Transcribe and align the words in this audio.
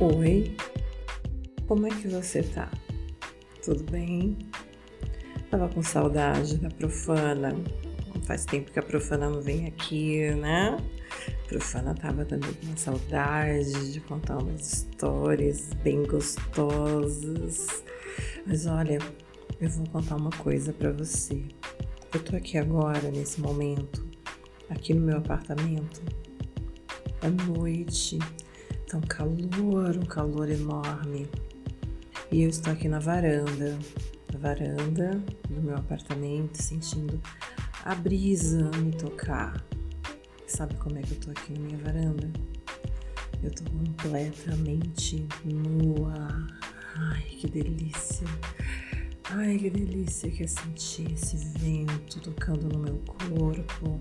Oi, 0.00 0.54
como 1.66 1.88
é 1.88 1.90
que 1.90 2.06
você 2.06 2.40
tá? 2.40 2.70
Tudo 3.64 3.82
bem? 3.90 4.38
Tava 5.50 5.68
com 5.68 5.82
saudade 5.82 6.56
da 6.58 6.68
profana. 6.68 7.52
Faz 8.22 8.44
tempo 8.44 8.70
que 8.70 8.78
a 8.78 8.82
profana 8.82 9.28
não 9.28 9.40
vem 9.40 9.66
aqui, 9.66 10.30
né? 10.36 10.76
A 11.26 11.48
profana 11.48 11.94
tava 11.96 12.24
também 12.24 12.52
com 12.52 12.76
saudade 12.76 13.92
de 13.92 13.98
contar 14.02 14.38
umas 14.38 14.72
histórias 14.72 15.70
bem 15.82 16.04
gostosas. 16.04 17.82
Mas 18.46 18.66
olha, 18.66 19.00
eu 19.60 19.68
vou 19.68 19.86
contar 19.88 20.14
uma 20.14 20.30
coisa 20.30 20.72
para 20.72 20.92
você. 20.92 21.42
Eu 22.14 22.22
tô 22.22 22.36
aqui 22.36 22.56
agora, 22.56 23.10
nesse 23.10 23.40
momento, 23.40 24.06
aqui 24.70 24.94
no 24.94 25.00
meu 25.00 25.18
apartamento, 25.18 26.00
à 27.20 27.28
noite, 27.28 28.20
tá 28.88 28.96
um 28.96 29.02
calor, 29.02 29.96
um 29.96 30.06
calor 30.06 30.48
enorme. 30.48 31.28
E 32.32 32.42
eu 32.42 32.48
estou 32.48 32.72
aqui 32.72 32.88
na 32.88 32.98
varanda, 32.98 33.78
na 34.32 34.38
varanda 34.38 35.22
do 35.48 35.60
meu 35.60 35.76
apartamento, 35.76 36.56
sentindo 36.62 37.20
a 37.84 37.94
brisa 37.94 38.70
me 38.78 38.92
tocar. 38.92 39.62
Sabe 40.46 40.74
como 40.76 40.98
é 40.98 41.02
que 41.02 41.12
eu 41.12 41.20
tô 41.20 41.30
aqui 41.30 41.52
na 41.52 41.60
minha 41.60 41.78
varanda? 41.78 42.30
Eu 43.42 43.50
tô 43.50 43.64
completamente 43.70 45.26
nua. 45.44 46.46
Ai, 46.96 47.22
que 47.22 47.46
delícia! 47.46 48.26
Ai, 49.30 49.58
que 49.58 49.68
delícia 49.68 50.30
que 50.30 50.44
é 50.44 50.46
sentir 50.46 51.12
esse 51.12 51.36
vento 51.58 52.18
tocando 52.20 52.70
no 52.70 52.78
meu 52.78 52.98
corpo, 53.06 54.00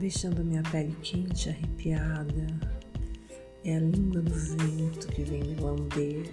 deixando 0.00 0.44
minha 0.44 0.64
pele 0.64 0.96
quente, 1.00 1.48
arrepiada. 1.48 2.79
É 3.70 3.76
a 3.76 3.78
língua 3.78 4.20
do 4.20 4.34
vento 4.34 5.06
que 5.06 5.22
vem 5.22 5.44
me 5.44 5.54
lamber. 5.54 6.28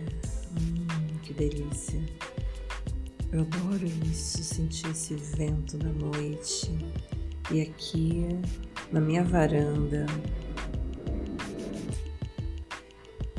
Hum, 0.60 1.20
que 1.22 1.36
delícia. 1.36 2.02
Eu 3.32 3.42
adoro 3.42 3.86
isso, 4.10 4.44
sentir 4.44 4.90
esse 4.90 5.14
vento 5.14 5.78
da 5.78 5.90
noite. 5.90 6.76
E 7.52 7.62
aqui 7.62 8.26
na 8.92 9.00
minha 9.00 9.24
varanda. 9.24 10.08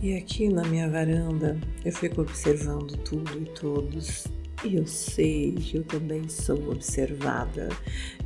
E 0.00 0.16
aqui 0.16 0.48
na 0.48 0.62
minha 0.62 0.88
varanda 0.88 1.58
eu 1.84 1.90
fico 1.90 2.20
observando 2.20 2.96
tudo 2.98 3.36
e 3.36 3.46
todos. 3.46 4.28
Eu 4.64 4.86
sei 4.86 5.52
que 5.52 5.76
eu 5.78 5.84
também 5.84 6.28
sou 6.28 6.70
observada. 6.70 7.68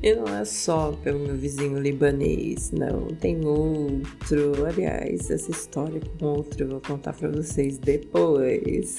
E 0.02 0.14
não 0.14 0.26
é 0.26 0.44
só 0.44 0.92
pelo 0.92 1.18
meu 1.18 1.36
vizinho 1.36 1.78
libanês, 1.78 2.70
não. 2.70 3.06
Tem 3.08 3.44
outro. 3.44 4.66
Aliás, 4.66 5.30
essa 5.30 5.50
história 5.50 6.00
com 6.18 6.26
outro 6.26 6.64
eu 6.64 6.68
vou 6.68 6.80
contar 6.80 7.12
para 7.12 7.28
vocês 7.28 7.78
depois. 7.78 8.98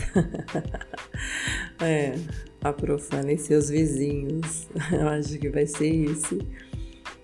é, 1.81 2.15
a 2.61 2.71
profana 2.71 3.31
e 3.31 3.37
seus 3.37 3.69
vizinhos. 3.69 4.67
Eu 4.91 5.07
acho 5.09 5.37
que 5.39 5.49
vai 5.49 5.65
ser 5.65 6.11
esse 6.11 6.39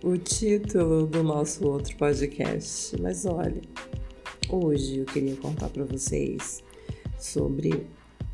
o 0.04 0.18
título 0.18 1.06
do 1.06 1.24
nosso 1.24 1.68
outro 1.68 1.96
podcast. 1.98 3.00
Mas 3.02 3.26
olha, 3.26 3.62
Hoje 4.52 4.98
eu 4.98 5.06
queria 5.06 5.36
contar 5.36 5.70
para 5.70 5.86
vocês 5.86 6.64
sobre 7.20 7.86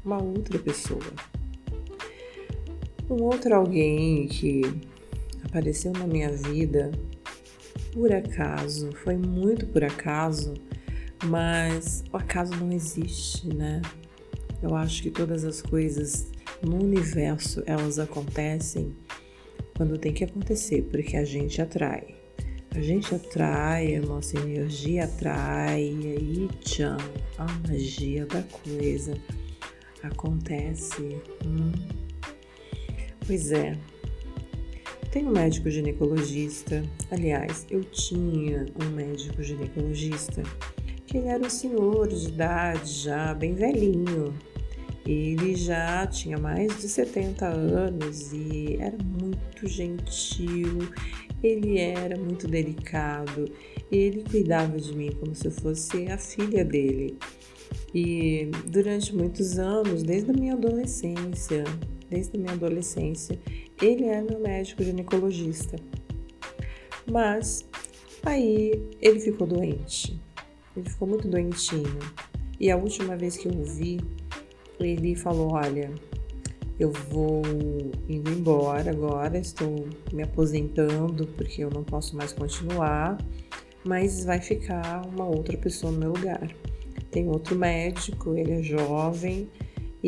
uma 0.06 0.24
outra 0.24 0.58
pessoa. 0.58 1.04
Um 3.08 3.22
outro 3.24 3.54
alguém 3.54 4.28
que 4.28 4.64
apareceu 5.44 5.92
na 5.94 6.08
minha 6.08 6.32
vida 6.32 6.92
por 7.94 8.12
acaso, 8.12 8.92
foi 9.04 9.16
muito 9.16 9.68
por 9.68 9.84
acaso, 9.84 10.56
mas 11.26 12.04
o 12.12 12.18
acaso 12.18 12.56
não 12.56 12.72
existe, 12.72 13.48
né? 13.54 13.82
Eu 14.62 14.76
acho 14.76 15.04
que 15.04 15.12
todas 15.12 15.46
as 15.46 15.62
coisas 15.62 16.32
no 16.62 16.84
universo 16.84 17.62
elas 17.66 18.00
acontecem 18.00 18.96
quando 19.78 19.98
tem 19.98 20.12
que 20.12 20.24
acontecer, 20.24 20.82
porque 20.90 21.16
a 21.16 21.24
gente 21.24 21.62
atrai. 21.62 22.16
A 22.72 22.82
gente 22.82 23.14
atrai, 23.14 23.96
a 23.96 24.02
nossa 24.02 24.36
energia 24.38 25.06
atrai, 25.06 25.84
e 25.84 26.18
aí, 26.18 26.50
tchan, 26.62 26.98
a 27.38 27.46
magia 27.68 28.26
da 28.26 28.44
coisa 28.44 29.16
acontece. 30.04 31.18
Hum. 31.46 32.05
Pois 33.26 33.52
é, 33.52 33.78
tem 35.12 35.26
um 35.26 35.32
médico 35.32 35.70
ginecologista, 35.70 36.84
aliás, 37.10 37.66
eu 37.70 37.84
tinha 37.84 38.66
um 38.82 38.90
médico 38.94 39.42
ginecologista 39.42 40.44
que 41.08 41.18
ele 41.18 41.28
era 41.28 41.46
um 41.46 41.50
senhor 41.50 42.08
de 42.08 42.28
idade 42.28 42.92
já 42.92 43.34
bem 43.34 43.54
velhinho. 43.54 44.34
Ele 45.08 45.56
já 45.56 46.08
tinha 46.08 46.36
mais 46.36 46.82
de 46.82 46.90
70 46.90 47.46
anos 47.46 48.34
e 48.34 48.78
era 48.80 48.98
muito 49.04 49.68
gentil 49.68 50.80
ele 51.46 51.78
era 51.78 52.18
muito 52.18 52.48
delicado, 52.48 53.50
ele 53.92 54.24
cuidava 54.24 54.78
de 54.78 54.96
mim 54.96 55.12
como 55.20 55.36
se 55.36 55.46
eu 55.46 55.52
fosse 55.52 56.08
a 56.08 56.18
filha 56.18 56.66
dele. 56.66 57.18
E 57.94 58.50
durante 58.68 59.16
muitos 59.16 59.58
anos, 59.60 60.04
desde 60.04 60.32
a 60.32 60.34
minha 60.34 60.54
adolescência, 60.54 61.64
desde 62.10 62.38
a 62.38 62.40
minha 62.40 62.54
adolescência, 62.54 63.40
ele 63.82 64.06
é 64.06 64.22
meu 64.22 64.40
médico 64.40 64.84
ginecologista. 64.84 65.78
Mas 67.10 67.66
aí 68.24 68.82
ele 69.02 69.20
ficou 69.20 69.46
doente. 69.46 70.20
Ele 70.76 70.90
ficou 70.90 71.08
muito 71.08 71.28
doentinho. 71.28 72.00
E 72.60 72.72
a 72.72 72.78
última 72.78 73.16
vez 73.16 73.38
que 73.38 73.48
eu 73.48 73.54
o 73.54 73.64
vi, 73.64 74.00
ele 74.80 75.16
falou: 75.16 75.54
Olha, 75.54 75.92
eu 76.80 76.92
vou 76.92 77.42
indo 78.10 78.30
embora 78.32 78.92
agora, 78.92 79.38
estou 79.38 79.88
me 80.12 80.24
aposentando 80.24 81.28
porque 81.28 81.64
eu 81.64 81.70
não 81.70 81.84
posso 81.84 82.16
mais 82.16 82.34
continuar, 82.34 83.18
mas 83.86 84.26
vai 84.26 84.42
ficar 84.42 85.06
uma 85.08 85.26
outra 85.26 85.58
pessoa 85.58 85.92
no 85.92 86.00
meu 86.00 86.14
lugar. 86.14 86.50
Tem 87.12 87.30
outro 87.30 87.56
médico, 87.56 88.36
ele 88.36 88.52
é 88.52 88.62
jovem 88.62 89.50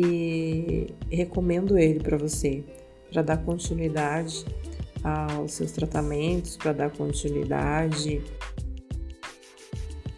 e 0.00 0.86
recomendo 1.10 1.76
ele 1.76 1.98
para 1.98 2.16
você, 2.16 2.62
para 3.10 3.20
dar 3.20 3.38
continuidade 3.38 4.44
aos 5.02 5.54
seus 5.54 5.72
tratamentos, 5.72 6.56
para 6.56 6.72
dar 6.72 6.90
continuidade 6.90 8.22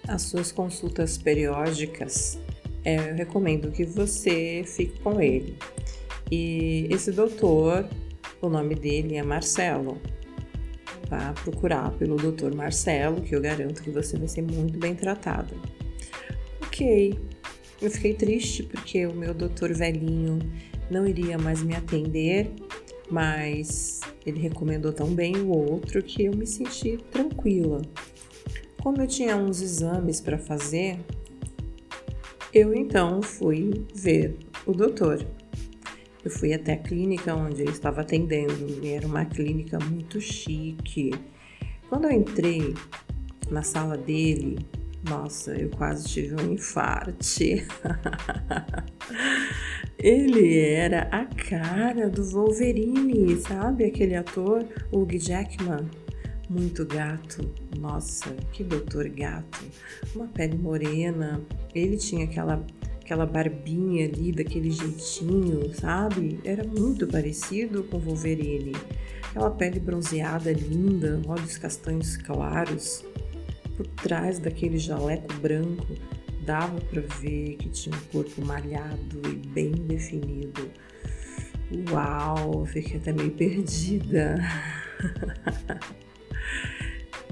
às 0.07 0.21
suas 0.21 0.53
consultas 0.53 1.17
periódicas. 1.17 2.39
É, 2.85 3.11
eu 3.11 3.15
recomendo 3.15 3.71
que 3.71 3.87
você 3.87 4.63
fique 4.67 5.01
com 5.01 5.19
ele. 5.19 5.57
E 6.31 6.87
esse 6.91 7.11
doutor, 7.11 7.89
o 8.43 8.51
nome 8.51 8.75
dele 8.75 9.17
é 9.17 9.23
Marcelo. 9.23 9.97
Vá 11.09 11.33
procurar 11.43 11.91
pelo 11.93 12.17
doutor 12.17 12.55
Marcelo, 12.55 13.23
que 13.23 13.35
eu 13.35 13.41
garanto 13.41 13.83
que 13.83 13.91
você 13.91 14.19
vai 14.19 14.29
ser 14.29 14.43
muito 14.43 14.79
bem 14.79 14.95
tratada. 14.95 15.55
Ok, 16.63 17.19
eu 17.81 17.91
fiquei 17.91 18.15
triste 18.15 18.63
porque 18.63 19.07
o 19.07 19.15
meu 19.15 19.33
doutor 19.33 19.73
velhinho 19.73 20.39
não 20.91 21.07
iria 21.07 21.39
mais 21.39 21.63
me 21.63 21.75
atender, 21.75 22.51
mas 23.11 24.01
ele 24.27 24.41
recomendou 24.41 24.93
tão 24.93 25.15
bem 25.15 25.37
o 25.37 25.49
outro 25.49 26.03
que 26.03 26.25
eu 26.25 26.35
me 26.35 26.47
senti 26.47 26.99
tranquila. 27.11 27.83
Como 28.83 29.01
eu 29.01 29.07
tinha 29.07 29.37
uns 29.37 29.61
exames 29.61 30.21
para 30.21 30.39
fazer, 30.39 30.99
eu 32.53 32.75
então 32.75 33.23
fui 33.23 33.85
ver 33.95 34.37
o 34.67 34.73
doutor. 34.73 35.25
Eu 36.23 36.31
fui 36.31 36.53
até 36.53 36.75
a 36.75 36.77
clínica 36.77 37.35
onde 37.35 37.63
ele 37.63 37.71
estava 37.71 38.03
atendendo 38.03 38.67
e 38.83 38.89
era 38.89 39.07
uma 39.07 39.25
clínica 39.25 39.79
muito 39.79 40.21
chique. 40.21 41.13
Quando 41.89 42.05
eu 42.05 42.11
entrei 42.11 42.75
na 43.51 43.63
sala 43.63 43.97
dele, 43.97 44.59
nossa, 45.09 45.53
eu 45.53 45.71
quase 45.71 46.07
tive 46.07 46.35
um 46.35 46.53
infarte. 46.53 47.67
ele 49.99 50.59
era 50.59 51.03
a 51.11 51.25
cara 51.25 52.09
do 52.11 52.23
Wolverine, 52.23 53.41
sabe? 53.41 53.85
Aquele 53.85 54.15
ator, 54.15 54.67
Hugh 54.93 55.19
Jackman. 55.19 55.89
Muito 56.49 56.85
gato. 56.85 57.51
Nossa, 57.79 58.31
que 58.53 58.63
doutor 58.63 59.09
gato. 59.09 59.65
Uma 60.15 60.27
pele 60.27 60.59
morena. 60.59 61.41
Ele 61.75 61.97
tinha 61.97 62.25
aquela 62.25 62.65
aquela 63.11 63.27
barbinha 63.27 64.07
ali, 64.07 64.31
daquele 64.31 64.71
jeitinho, 64.71 65.75
sabe? 65.75 66.39
Era 66.45 66.63
muito 66.63 67.09
parecido 67.09 67.83
com 67.85 67.99
Wolverine. 67.99 68.73
Aquela 69.31 69.51
pele 69.51 69.81
bronzeada 69.81 70.53
linda, 70.53 71.21
olhos 71.27 71.59
castanhos 71.59 72.17
claros. 72.17 73.05
Por 73.81 73.87
trás 73.87 74.39
daquele 74.39 74.77
jaleco 74.77 75.33
branco, 75.41 75.87
dava 76.45 76.79
para 76.83 77.01
ver 77.01 77.57
que 77.57 77.71
tinha 77.71 77.97
um 77.97 78.01
corpo 78.13 78.45
malhado 78.45 79.23
e 79.27 79.35
bem 79.49 79.73
definido. 79.73 80.71
Uau, 81.91 82.67
fiquei 82.67 82.99
até 82.99 83.11
meio 83.11 83.31
perdida. 83.31 84.37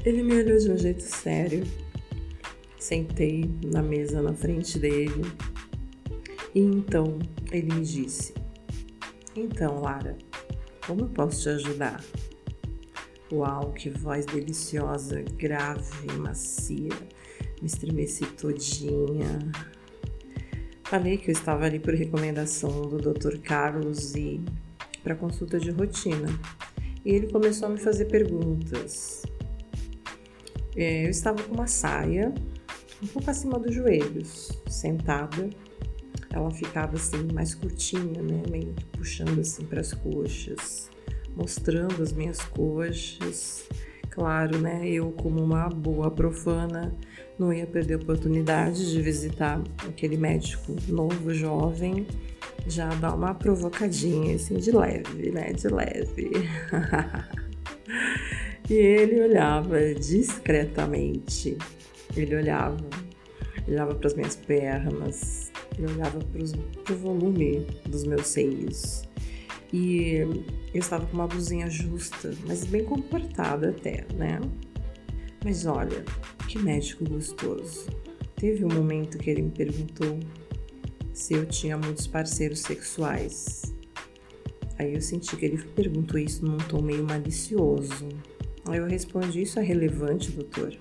Ele 0.06 0.22
me 0.22 0.36
olhou 0.36 0.56
de 0.56 0.70
um 0.70 0.78
jeito 0.78 1.02
sério 1.02 1.66
Sentei 2.78 3.44
na 3.66 3.82
mesa 3.82 4.22
na 4.22 4.32
frente 4.32 4.78
dele 4.78 5.20
e 6.54 6.60
então 6.60 7.18
ele 7.52 7.74
me 7.74 7.82
disse: 7.82 8.32
Então, 9.36 9.82
Lara, 9.82 10.16
como 10.86 11.02
eu 11.02 11.08
posso 11.08 11.42
te 11.42 11.48
ajudar? 11.50 12.02
Uau, 13.30 13.72
que 13.72 13.90
voz 13.90 14.24
deliciosa, 14.24 15.22
grave, 15.36 16.10
macia. 16.16 16.88
Me 17.60 17.66
estremeci 17.66 18.24
todinha. 18.24 19.38
Falei 20.84 21.18
que 21.18 21.28
eu 21.28 21.32
estava 21.32 21.66
ali 21.66 21.78
por 21.78 21.92
recomendação 21.92 22.88
do 22.88 22.96
Dr. 22.96 23.38
Carlos 23.40 24.14
e 24.14 24.42
para 25.02 25.14
consulta 25.14 25.60
de 25.60 25.70
rotina. 25.70 26.28
E 27.04 27.10
ele 27.10 27.30
começou 27.30 27.68
a 27.68 27.70
me 27.70 27.78
fazer 27.78 28.06
perguntas. 28.06 29.22
É, 30.74 31.04
eu 31.04 31.10
estava 31.10 31.42
com 31.42 31.52
uma 31.52 31.66
saia 31.66 32.32
um 33.02 33.06
pouco 33.08 33.30
acima 33.30 33.58
dos 33.58 33.74
joelhos, 33.74 34.50
sentada. 34.66 35.50
Ela 36.30 36.50
ficava 36.50 36.96
assim 36.96 37.30
mais 37.34 37.54
curtinha, 37.54 38.22
né, 38.22 38.42
meio 38.50 38.74
puxando 38.92 39.38
assim 39.38 39.66
para 39.66 39.80
as 39.80 39.92
coxas 39.92 40.88
mostrando 41.38 42.02
as 42.02 42.12
minhas 42.12 42.40
coxas. 42.40 43.68
Claro, 44.10 44.58
né? 44.58 44.88
Eu, 44.88 45.12
como 45.12 45.40
uma 45.40 45.68
boa 45.68 46.10
profana, 46.10 46.92
não 47.38 47.52
ia 47.52 47.66
perder 47.66 47.94
a 47.94 47.98
oportunidade 47.98 48.90
de 48.90 49.00
visitar 49.00 49.62
aquele 49.86 50.16
médico 50.16 50.74
novo, 50.88 51.32
jovem, 51.32 52.04
já 52.66 52.88
dar 52.96 53.14
uma 53.14 53.32
provocadinha, 53.32 54.34
assim, 54.34 54.56
de 54.56 54.72
leve, 54.72 55.30
né? 55.30 55.52
De 55.52 55.68
leve. 55.68 56.32
e 58.68 58.74
ele 58.74 59.22
olhava 59.22 59.94
discretamente. 59.94 61.56
Ele 62.16 62.34
olhava, 62.34 62.84
olhava 63.68 63.94
para 63.94 64.08
as 64.08 64.14
minhas 64.14 64.34
pernas, 64.34 65.52
ele 65.78 65.92
olhava 65.92 66.18
para 66.18 66.92
o 66.92 66.98
volume 66.98 67.64
dos 67.86 68.02
meus 68.02 68.26
seios. 68.26 69.07
E 69.72 70.14
eu 70.72 70.80
estava 70.80 71.06
com 71.06 71.14
uma 71.14 71.26
blusinha 71.26 71.68
justa, 71.68 72.34
mas 72.46 72.64
bem 72.64 72.84
comportada 72.84 73.70
até, 73.70 74.06
né? 74.14 74.40
Mas 75.44 75.66
olha, 75.66 76.04
que 76.48 76.58
médico 76.58 77.04
gostoso. 77.08 77.86
Teve 78.36 78.64
um 78.64 78.68
momento 78.68 79.18
que 79.18 79.28
ele 79.28 79.42
me 79.42 79.50
perguntou 79.50 80.18
se 81.12 81.34
eu 81.34 81.44
tinha 81.44 81.76
muitos 81.76 82.06
parceiros 82.06 82.60
sexuais. 82.60 83.74
Aí 84.78 84.94
eu 84.94 85.00
senti 85.00 85.36
que 85.36 85.44
ele 85.44 85.58
perguntou 85.58 86.18
isso 86.18 86.44
num 86.44 86.56
tom 86.56 86.80
meio 86.80 87.04
malicioso. 87.04 88.08
Aí 88.68 88.78
eu 88.78 88.86
respondi: 88.86 89.42
Isso 89.42 89.58
é 89.58 89.62
relevante, 89.62 90.30
doutor? 90.30 90.72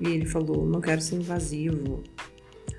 E 0.00 0.08
ele 0.08 0.24
falou: 0.24 0.66
Não 0.66 0.80
quero 0.80 1.00
ser 1.00 1.16
invasivo, 1.16 2.02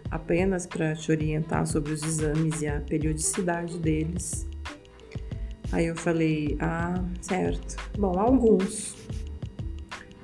apenas 0.09 0.65
para 0.65 0.95
te 0.95 1.11
orientar 1.11 1.67
sobre 1.67 1.94
os 1.94 2.01
exames 2.03 2.61
e 2.61 2.67
a 2.67 2.81
periodicidade 2.81 3.77
deles. 3.77 4.48
Aí 5.71 5.86
eu 5.86 5.95
falei, 5.95 6.57
ah, 6.60 7.04
certo. 7.21 7.75
Bom, 7.98 8.18
alguns. 8.18 8.95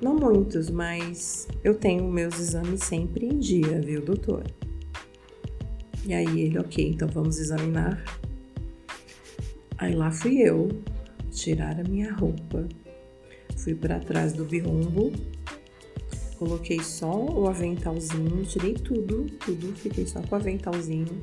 Não 0.00 0.14
muitos, 0.14 0.68
mas 0.68 1.48
eu 1.62 1.74
tenho 1.74 2.04
meus 2.04 2.38
exames 2.38 2.82
sempre 2.82 3.26
em 3.26 3.38
dia, 3.38 3.80
viu, 3.80 4.02
doutor? 4.02 4.44
E 6.04 6.12
aí 6.12 6.40
ele, 6.40 6.58
ok, 6.58 6.88
então 6.88 7.08
vamos 7.08 7.38
examinar. 7.38 8.02
Aí 9.78 9.94
lá 9.94 10.10
fui 10.10 10.38
eu 10.38 10.68
tirar 11.30 11.78
a 11.80 11.84
minha 11.84 12.12
roupa. 12.12 12.68
Fui 13.56 13.74
para 13.74 13.98
trás 13.98 14.32
do 14.32 14.44
biombo, 14.44 15.12
coloquei 16.38 16.80
só 16.80 17.24
o 17.24 17.48
aventalzinho, 17.48 18.44
tirei 18.44 18.74
tudo, 18.74 19.26
tudo, 19.44 19.74
fiquei 19.74 20.06
só 20.06 20.20
com 20.20 20.34
o 20.34 20.38
aventalzinho. 20.38 21.18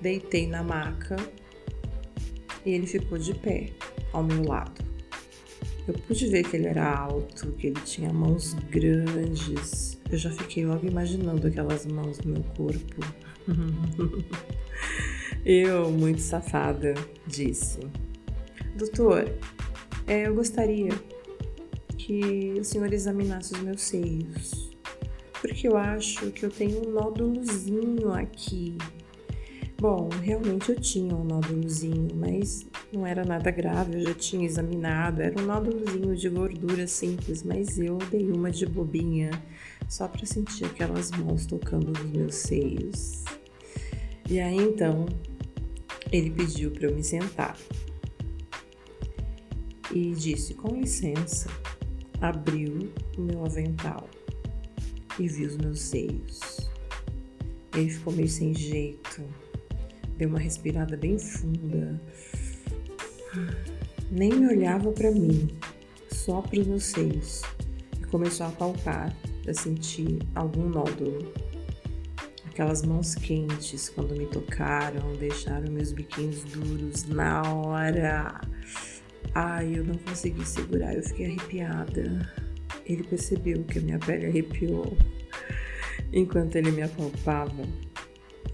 Deitei 0.00 0.46
na 0.46 0.62
maca 0.62 1.16
e 2.64 2.70
ele 2.70 2.86
ficou 2.86 3.18
de 3.18 3.34
pé 3.34 3.70
ao 4.12 4.22
meu 4.22 4.44
lado. 4.44 4.84
Eu 5.86 5.94
pude 5.94 6.26
ver 6.28 6.44
que 6.44 6.56
ele 6.56 6.66
era 6.66 6.88
alto, 6.88 7.52
que 7.52 7.68
ele 7.68 7.80
tinha 7.80 8.12
mãos 8.12 8.54
grandes. 8.70 9.98
Eu 10.10 10.18
já 10.18 10.30
fiquei 10.30 10.64
logo 10.64 10.86
imaginando 10.86 11.46
aquelas 11.46 11.86
mãos 11.86 12.18
no 12.20 12.34
meu 12.34 12.42
corpo. 12.56 13.00
eu, 15.44 15.90
muito 15.90 16.20
safada, 16.20 16.94
disse: 17.26 17.80
Doutor, 18.76 19.32
é, 20.06 20.26
eu 20.26 20.34
gostaria 20.34 20.90
que 21.96 22.54
o 22.58 22.64
senhor 22.64 22.92
examinasse 22.92 23.54
os 23.54 23.60
meus 23.60 23.82
seios, 23.82 24.70
porque 25.40 25.66
eu 25.66 25.76
acho 25.76 26.30
que 26.30 26.44
eu 26.44 26.50
tenho 26.50 26.86
um 26.86 26.92
nódulozinho 26.92 28.12
aqui 28.12 28.76
Bom, 29.80 30.10
realmente 30.10 30.72
eu 30.72 30.78
tinha 30.78 31.14
um 31.14 31.24
nódulozinho, 31.24 32.14
mas 32.14 32.66
não 32.92 33.06
era 33.06 33.24
nada 33.24 33.50
grave, 33.50 33.94
eu 33.94 34.08
já 34.08 34.14
tinha 34.14 34.44
examinado. 34.44 35.22
Era 35.22 35.40
um 35.40 35.46
nódulozinho 35.46 36.14
de 36.14 36.28
gordura 36.28 36.86
simples, 36.86 37.42
mas 37.42 37.78
eu 37.78 37.96
dei 38.10 38.30
uma 38.30 38.50
de 38.50 38.66
bobinha, 38.66 39.30
só 39.88 40.06
para 40.06 40.26
sentir 40.26 40.66
aquelas 40.66 41.10
mãos 41.12 41.46
tocando 41.46 41.98
nos 41.98 42.10
meus 42.10 42.34
seios. 42.34 43.24
E 44.28 44.38
aí 44.38 44.58
então, 44.58 45.06
ele 46.12 46.28
pediu 46.28 46.72
para 46.72 46.88
eu 46.88 46.94
me 46.94 47.02
sentar 47.02 47.56
e 49.90 50.10
disse: 50.10 50.52
Com 50.52 50.74
licença, 50.74 51.48
abriu 52.20 52.92
o 53.16 53.22
meu 53.22 53.46
avental 53.46 54.06
e 55.18 55.26
viu 55.26 55.48
os 55.48 55.56
meus 55.56 55.80
seios. 55.80 56.70
Ele 57.74 57.88
ficou 57.88 58.12
meio 58.12 58.28
sem 58.28 58.52
jeito 58.52 59.24
Deu 60.20 60.28
uma 60.28 60.38
respirada 60.38 60.98
bem 60.98 61.18
funda. 61.18 61.98
Nem 64.10 64.30
me 64.34 64.48
olhava 64.48 64.92
para 64.92 65.10
mim, 65.10 65.48
só 66.12 66.42
para 66.42 66.60
os 66.60 66.66
meus 66.66 66.84
seios. 66.84 67.40
E 67.98 68.04
começou 68.04 68.46
a 68.46 68.50
palpar 68.50 69.16
para 69.42 69.54
sentir 69.54 70.18
algum 70.34 70.68
nódulo. 70.68 71.32
Aquelas 72.44 72.82
mãos 72.82 73.14
quentes 73.14 73.88
quando 73.88 74.14
me 74.14 74.26
tocaram 74.26 75.16
deixaram 75.16 75.72
meus 75.72 75.90
biquinhos 75.90 76.44
duros 76.44 77.04
na 77.04 77.40
hora. 77.54 78.42
Ai, 79.34 79.78
eu 79.78 79.84
não 79.84 79.96
consegui 79.96 80.44
segurar, 80.44 80.94
eu 80.94 81.02
fiquei 81.02 81.28
arrepiada. 81.30 82.30
Ele 82.84 83.04
percebeu 83.04 83.64
que 83.64 83.78
a 83.78 83.82
minha 83.82 83.98
pele 83.98 84.26
arrepiou 84.26 84.98
enquanto 86.12 86.56
ele 86.56 86.72
me 86.72 86.82
apalpava. 86.82 87.89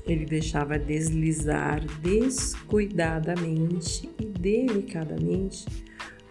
Ele 0.07 0.25
deixava 0.25 0.79
deslizar 0.79 1.85
descuidadamente 2.01 4.09
e 4.21 4.27
delicadamente 4.27 5.67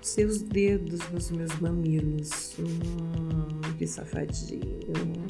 seus 0.02 0.42
dedos 0.42 1.00
nos 1.12 1.30
meus 1.32 1.60
mamilos. 1.60 2.56
Hum, 2.60 3.62
que 3.78 3.88
safadinho. 3.88 5.26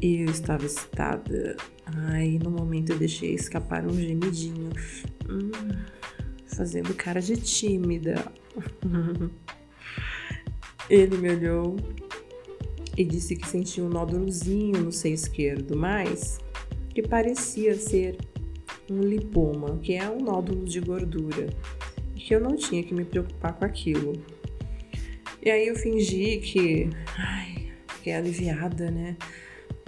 Eu 0.00 0.26
estava 0.26 0.64
excitada. 0.64 1.56
Ai, 1.86 2.38
no 2.42 2.50
momento 2.50 2.92
eu 2.92 2.98
deixei 2.98 3.34
escapar 3.34 3.86
um 3.86 3.94
gemidinho, 3.94 4.70
hum, 5.28 5.50
fazendo 6.46 6.94
cara 6.94 7.20
de 7.20 7.36
tímida. 7.36 8.32
Ele 10.88 11.16
me 11.16 11.30
olhou 11.30 11.76
e 12.96 13.04
disse 13.04 13.36
que 13.36 13.48
sentia 13.48 13.84
um 13.84 13.88
nódulozinho 13.88 14.84
no 14.84 14.92
seio 14.92 15.14
esquerdo, 15.14 15.76
mas 15.76 16.38
que 16.96 17.02
parecia 17.02 17.74
ser 17.74 18.16
um 18.90 19.00
lipoma, 19.00 19.78
que 19.82 19.92
é 19.92 20.08
um 20.08 20.18
nódulo 20.18 20.64
de 20.64 20.80
gordura, 20.80 21.46
e 22.14 22.20
que 22.20 22.34
eu 22.34 22.40
não 22.40 22.56
tinha 22.56 22.82
que 22.82 22.94
me 22.94 23.04
preocupar 23.04 23.52
com 23.52 23.66
aquilo. 23.66 24.14
E 25.44 25.50
aí 25.50 25.68
eu 25.68 25.76
fingi 25.76 26.38
que, 26.38 26.88
ai, 27.18 27.70
fiquei 27.86 28.14
aliviada, 28.14 28.90
né? 28.90 29.14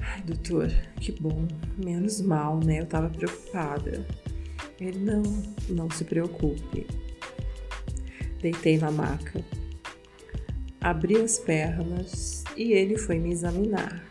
Ai, 0.03 0.21
doutor, 0.21 0.71
que 1.01 1.11
bom, 1.13 1.49
menos 1.83 2.21
mal, 2.21 2.61
né? 2.63 2.81
Eu 2.81 2.87
tava 2.87 3.09
preocupada. 3.09 4.07
Ele, 4.79 4.99
não, 4.99 5.23
não 5.71 5.91
se 5.91 6.05
preocupe. 6.05 6.87
Deitei 8.43 8.77
na 8.77 8.91
maca, 8.91 9.43
abri 10.79 11.17
as 11.17 11.39
pernas 11.39 12.45
e 12.55 12.75
ele 12.75 12.99
foi 12.99 13.19
me 13.19 13.31
examinar. 13.31 14.08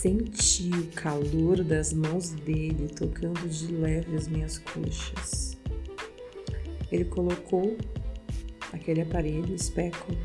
Senti 0.00 0.70
o 0.70 0.86
calor 0.92 1.62
das 1.62 1.92
mãos 1.92 2.30
dele 2.30 2.88
tocando 2.88 3.46
de 3.46 3.66
leve 3.66 4.16
as 4.16 4.28
minhas 4.28 4.56
coxas. 4.56 5.58
Ele 6.90 7.04
colocou 7.04 7.76
aquele 8.72 9.02
aparelho 9.02 9.54
espéculo 9.54 10.16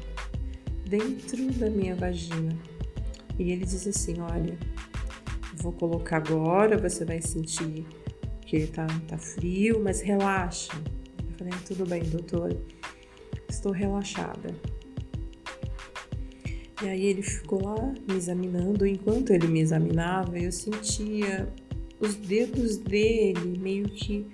dentro 0.88 1.52
da 1.60 1.70
minha 1.70 1.94
vagina 1.94 2.58
e 3.38 3.52
ele 3.52 3.66
disse 3.66 3.90
assim: 3.90 4.22
Olha, 4.22 4.58
vou 5.58 5.74
colocar 5.74 6.18
agora, 6.26 6.78
você 6.78 7.04
vai 7.04 7.22
sentir 7.22 7.86
que 8.46 8.56
ele 8.56 8.68
tá, 8.68 8.88
tá 9.10 9.18
frio, 9.18 9.82
mas 9.84 10.00
relaxa. 10.00 10.72
Eu 11.20 11.38
falei: 11.38 11.54
Tudo 11.68 11.86
bem, 11.86 12.02
doutor, 12.04 12.58
estou 13.50 13.74
relaxada. 13.74 14.56
E 16.86 16.88
aí 16.88 17.06
ele 17.08 17.24
ficou 17.24 17.64
lá 17.66 17.94
me 18.08 18.16
examinando. 18.16 18.86
Enquanto 18.86 19.32
ele 19.32 19.48
me 19.48 19.60
examinava, 19.60 20.38
eu 20.38 20.52
sentia 20.52 21.52
os 22.00 22.14
dedos 22.14 22.78
dele 22.78 23.58
meio 23.58 23.90
que 23.90 24.28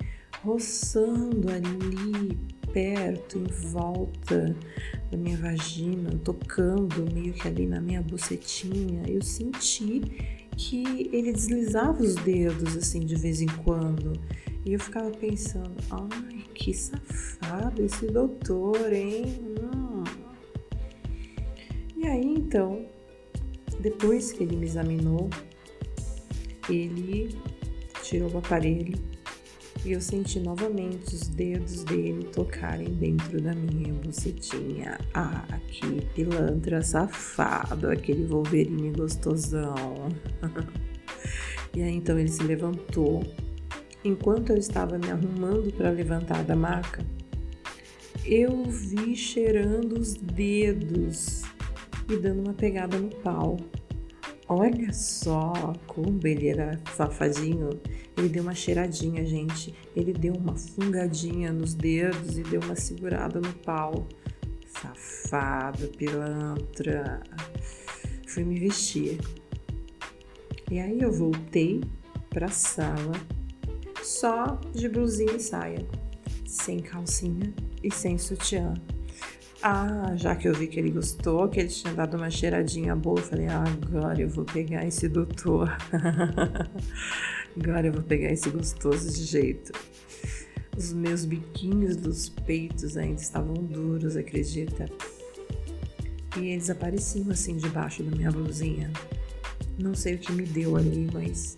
roçando 0.43 1.49
ali 1.49 2.37
perto, 2.73 3.37
em 3.37 3.69
volta 3.71 4.53
da 5.09 5.17
minha 5.17 5.37
vagina, 5.37 6.11
tocando 6.25 7.09
meio 7.13 7.31
que 7.31 7.47
ali 7.47 7.65
na 7.65 7.79
minha 7.79 8.01
bucetinha. 8.01 9.03
Eu 9.07 9.21
senti 9.21 10.01
que 10.57 11.09
ele 11.13 11.31
deslizava 11.31 12.03
os 12.03 12.15
dedos 12.15 12.75
assim 12.75 12.99
de 12.99 13.15
vez 13.15 13.39
em 13.39 13.47
quando. 13.63 14.11
E 14.65 14.73
eu 14.73 14.79
ficava 14.79 15.09
pensando, 15.09 15.71
ai, 15.89 16.43
que 16.53 16.73
safado 16.73 17.81
esse 17.81 18.07
doutor, 18.07 18.91
hein? 18.91 19.23
Hum. 19.57 19.80
E 22.01 22.07
aí 22.07 22.33
então, 22.33 22.83
depois 23.79 24.31
que 24.31 24.41
ele 24.41 24.55
me 24.55 24.65
examinou, 24.65 25.29
ele 26.67 27.37
tirou 28.01 28.31
o 28.31 28.39
aparelho 28.39 28.97
e 29.85 29.91
eu 29.91 30.01
senti 30.01 30.39
novamente 30.39 31.13
os 31.13 31.27
dedos 31.27 31.83
dele 31.83 32.23
tocarem 32.23 32.91
dentro 32.95 33.39
da 33.39 33.53
minha 33.53 33.93
bucetinha. 33.93 34.97
Ah, 35.13 35.45
que 35.67 36.01
pilantra 36.15 36.81
safado, 36.81 37.87
aquele 37.91 38.25
Wolverine 38.25 38.89
gostosão. 38.89 40.09
e 41.75 41.83
aí 41.83 41.95
então 41.95 42.17
ele 42.17 42.29
se 42.29 42.41
levantou. 42.41 43.23
Enquanto 44.03 44.49
eu 44.49 44.57
estava 44.57 44.97
me 44.97 45.11
arrumando 45.11 45.71
para 45.71 45.91
levantar 45.91 46.43
da 46.45 46.55
maca, 46.55 47.05
eu 48.25 48.63
vi 48.63 49.15
cheirando 49.15 49.99
os 49.99 50.15
dedos 50.15 51.43
e 52.09 52.17
dando 52.17 52.41
uma 52.41 52.53
pegada 52.53 52.97
no 52.97 53.09
pau. 53.17 53.57
Olha 54.47 54.91
só 54.91 55.73
como 55.87 56.19
ele 56.25 56.49
era 56.49 56.79
safadinho. 56.95 57.69
Ele 58.17 58.27
deu 58.27 58.43
uma 58.43 58.53
cheiradinha, 58.53 59.25
gente. 59.25 59.73
Ele 59.95 60.11
deu 60.11 60.33
uma 60.33 60.57
fungadinha 60.57 61.53
nos 61.53 61.73
dedos 61.73 62.37
e 62.37 62.43
deu 62.43 62.59
uma 62.61 62.75
segurada 62.75 63.39
no 63.39 63.53
pau. 63.53 64.07
Safado, 64.67 65.87
pilantra. 65.89 67.21
Fui 68.27 68.43
me 68.43 68.59
vestir. 68.59 69.19
E 70.69 70.79
aí 70.79 71.01
eu 71.01 71.11
voltei 71.11 71.81
pra 72.29 72.47
sala 72.49 73.13
só 74.01 74.59
de 74.73 74.89
blusinha 74.89 75.33
e 75.33 75.39
saia, 75.39 75.85
sem 76.45 76.79
calcinha 76.79 77.53
e 77.83 77.91
sem 77.91 78.17
sutiã. 78.17 78.73
Ah, 79.63 80.13
já 80.15 80.35
que 80.35 80.47
eu 80.47 80.55
vi 80.55 80.65
que 80.65 80.79
ele 80.79 80.89
gostou, 80.89 81.47
que 81.47 81.59
ele 81.59 81.69
tinha 81.69 81.93
dado 81.93 82.17
uma 82.17 82.31
cheiradinha 82.31 82.95
boa, 82.95 83.19
eu 83.19 83.23
falei, 83.23 83.47
ah, 83.47 83.63
agora 83.63 84.19
eu 84.19 84.27
vou 84.27 84.43
pegar 84.43 84.85
esse 84.87 85.07
doutor. 85.07 85.69
agora 87.55 87.85
eu 87.85 87.93
vou 87.93 88.01
pegar 88.01 88.31
esse 88.31 88.49
gostoso 88.49 89.11
de 89.11 89.23
jeito. 89.23 89.71
Os 90.75 90.93
meus 90.93 91.25
biquinhos 91.25 91.95
dos 91.95 92.27
peitos 92.27 92.97
ainda 92.97 93.21
estavam 93.21 93.53
duros, 93.53 94.17
acredita? 94.17 94.89
E 96.37 96.47
eles 96.47 96.69
apareciam 96.71 97.29
assim 97.29 97.57
debaixo 97.57 98.01
da 98.01 98.15
minha 98.15 98.31
blusinha. 98.31 98.91
Não 99.77 99.93
sei 99.93 100.15
o 100.15 100.17
que 100.17 100.31
me 100.31 100.43
deu 100.43 100.75
ali, 100.75 101.07
mas 101.13 101.55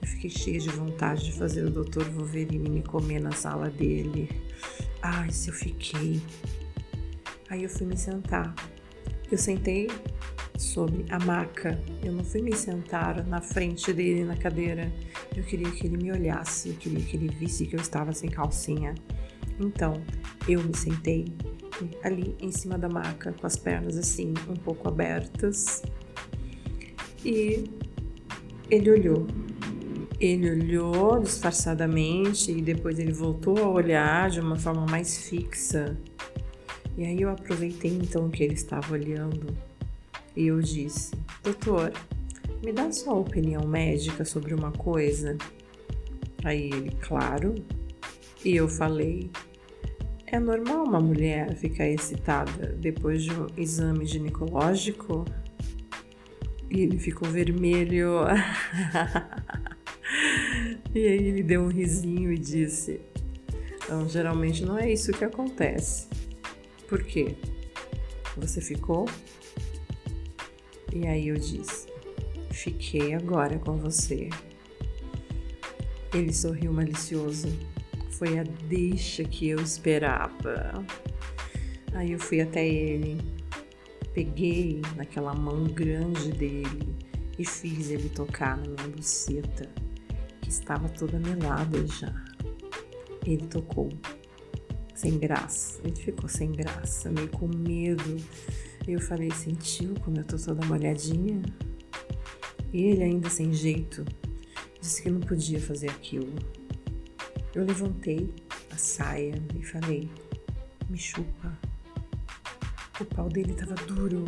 eu 0.00 0.06
fiquei 0.06 0.30
cheia 0.30 0.60
de 0.60 0.68
vontade 0.68 1.24
de 1.24 1.32
fazer 1.32 1.64
o 1.64 1.70
Dr. 1.70 2.04
Wolverine 2.10 2.68
me 2.68 2.82
comer 2.82 3.20
na 3.20 3.32
sala 3.32 3.68
dele. 3.68 4.28
Ai, 5.00 5.32
se 5.32 5.48
eu 5.48 5.54
fiquei. 5.54 6.20
Aí 7.52 7.64
eu 7.64 7.68
fui 7.68 7.86
me 7.86 7.98
sentar. 7.98 8.54
Eu 9.30 9.36
sentei 9.36 9.86
sobre 10.56 11.04
a 11.10 11.18
maca. 11.18 11.78
Eu 12.02 12.10
não 12.10 12.24
fui 12.24 12.40
me 12.40 12.56
sentar 12.56 13.26
na 13.26 13.42
frente 13.42 13.92
dele 13.92 14.24
na 14.24 14.34
cadeira. 14.34 14.90
Eu 15.36 15.44
queria 15.44 15.70
que 15.70 15.86
ele 15.86 15.98
me 15.98 16.10
olhasse, 16.10 16.70
eu 16.70 16.76
queria 16.76 17.04
que 17.04 17.14
ele 17.14 17.28
visse 17.28 17.66
que 17.66 17.76
eu 17.76 17.80
estava 17.80 18.10
sem 18.14 18.30
calcinha. 18.30 18.94
Então, 19.60 20.02
eu 20.48 20.64
me 20.64 20.74
sentei 20.74 21.26
ali 22.02 22.34
em 22.40 22.50
cima 22.50 22.78
da 22.78 22.88
maca, 22.88 23.34
com 23.38 23.46
as 23.46 23.54
pernas 23.54 23.98
assim, 23.98 24.32
um 24.48 24.56
pouco 24.56 24.88
abertas. 24.88 25.82
E 27.22 27.64
ele 28.70 28.90
olhou. 28.90 29.26
Ele 30.18 30.50
olhou 30.52 31.20
disfarçadamente 31.20 32.50
e 32.50 32.62
depois 32.62 32.98
ele 32.98 33.12
voltou 33.12 33.58
a 33.58 33.68
olhar 33.68 34.30
de 34.30 34.40
uma 34.40 34.56
forma 34.56 34.86
mais 34.86 35.18
fixa 35.18 35.98
e 36.96 37.04
aí 37.04 37.22
eu 37.22 37.30
aproveitei 37.30 37.92
então 37.92 38.28
que 38.28 38.42
ele 38.42 38.54
estava 38.54 38.92
olhando 38.92 39.56
e 40.36 40.46
eu 40.46 40.60
disse: 40.60 41.12
Doutor, 41.42 41.92
me 42.64 42.72
dá 42.72 42.90
sua 42.92 43.14
opinião 43.14 43.66
médica 43.66 44.24
sobre 44.24 44.54
uma 44.54 44.72
coisa? 44.72 45.36
Aí 46.44 46.70
ele, 46.72 46.90
claro. 47.00 47.54
E 48.44 48.56
eu 48.56 48.68
falei: 48.68 49.30
É 50.26 50.38
normal 50.38 50.84
uma 50.84 51.00
mulher 51.00 51.54
ficar 51.56 51.88
excitada 51.88 52.68
depois 52.78 53.22
de 53.22 53.32
um 53.32 53.46
exame 53.56 54.06
ginecológico? 54.06 55.24
E 56.70 56.80
ele 56.80 56.98
ficou 56.98 57.28
vermelho. 57.28 58.20
e 60.94 61.06
aí 61.06 61.28
ele 61.28 61.42
deu 61.42 61.62
um 61.62 61.68
risinho 61.68 62.32
e 62.32 62.38
disse: 62.38 63.00
Então, 63.84 64.08
geralmente 64.08 64.64
não 64.64 64.78
é 64.78 64.90
isso 64.90 65.12
que 65.12 65.24
acontece. 65.24 66.21
Por 66.92 67.02
quê? 67.04 67.34
Você 68.36 68.60
ficou? 68.60 69.08
E 70.94 71.06
aí 71.06 71.28
eu 71.28 71.36
disse: 71.36 71.86
Fiquei 72.50 73.14
agora 73.14 73.58
com 73.58 73.78
você. 73.78 74.28
Ele 76.12 76.34
sorriu 76.34 76.70
malicioso. 76.70 77.48
Foi 78.10 78.38
a 78.38 78.42
deixa 78.42 79.24
que 79.24 79.48
eu 79.48 79.58
esperava. 79.62 80.84
Aí 81.94 82.12
eu 82.12 82.18
fui 82.18 82.42
até 82.42 82.68
ele, 82.68 83.16
peguei 84.12 84.82
naquela 84.94 85.32
mão 85.32 85.64
grande 85.64 86.30
dele 86.32 86.94
e 87.38 87.46
fiz 87.46 87.88
ele 87.88 88.10
tocar 88.10 88.58
na 88.58 88.68
minha 88.68 88.88
buceta, 88.88 89.66
que 90.42 90.50
estava 90.50 90.90
toda 90.90 91.18
melada 91.18 91.86
já. 91.86 92.12
Ele 93.24 93.46
tocou 93.46 93.88
sem 95.02 95.18
graça. 95.18 95.80
Ele 95.82 95.96
ficou 95.96 96.28
sem 96.28 96.52
graça, 96.52 97.10
meio 97.10 97.28
com 97.28 97.48
medo. 97.48 98.16
Eu 98.86 99.00
falei, 99.00 99.32
sentiu 99.32 99.94
como 100.04 100.18
eu 100.18 100.24
tô 100.24 100.36
toda 100.36 100.64
molhadinha? 100.66 101.42
E 102.72 102.84
ele 102.84 103.02
ainda 103.02 103.28
sem 103.28 103.52
jeito, 103.52 104.04
disse 104.80 105.02
que 105.02 105.10
não 105.10 105.20
podia 105.20 105.60
fazer 105.60 105.90
aquilo. 105.90 106.32
Eu 107.52 107.64
levantei 107.64 108.32
a 108.70 108.76
saia 108.76 109.34
e 109.58 109.62
falei, 109.64 110.08
me 110.88 110.96
chupa. 110.96 111.52
O 113.00 113.04
pau 113.04 113.28
dele 113.28 113.54
tava 113.54 113.74
duro, 113.74 114.24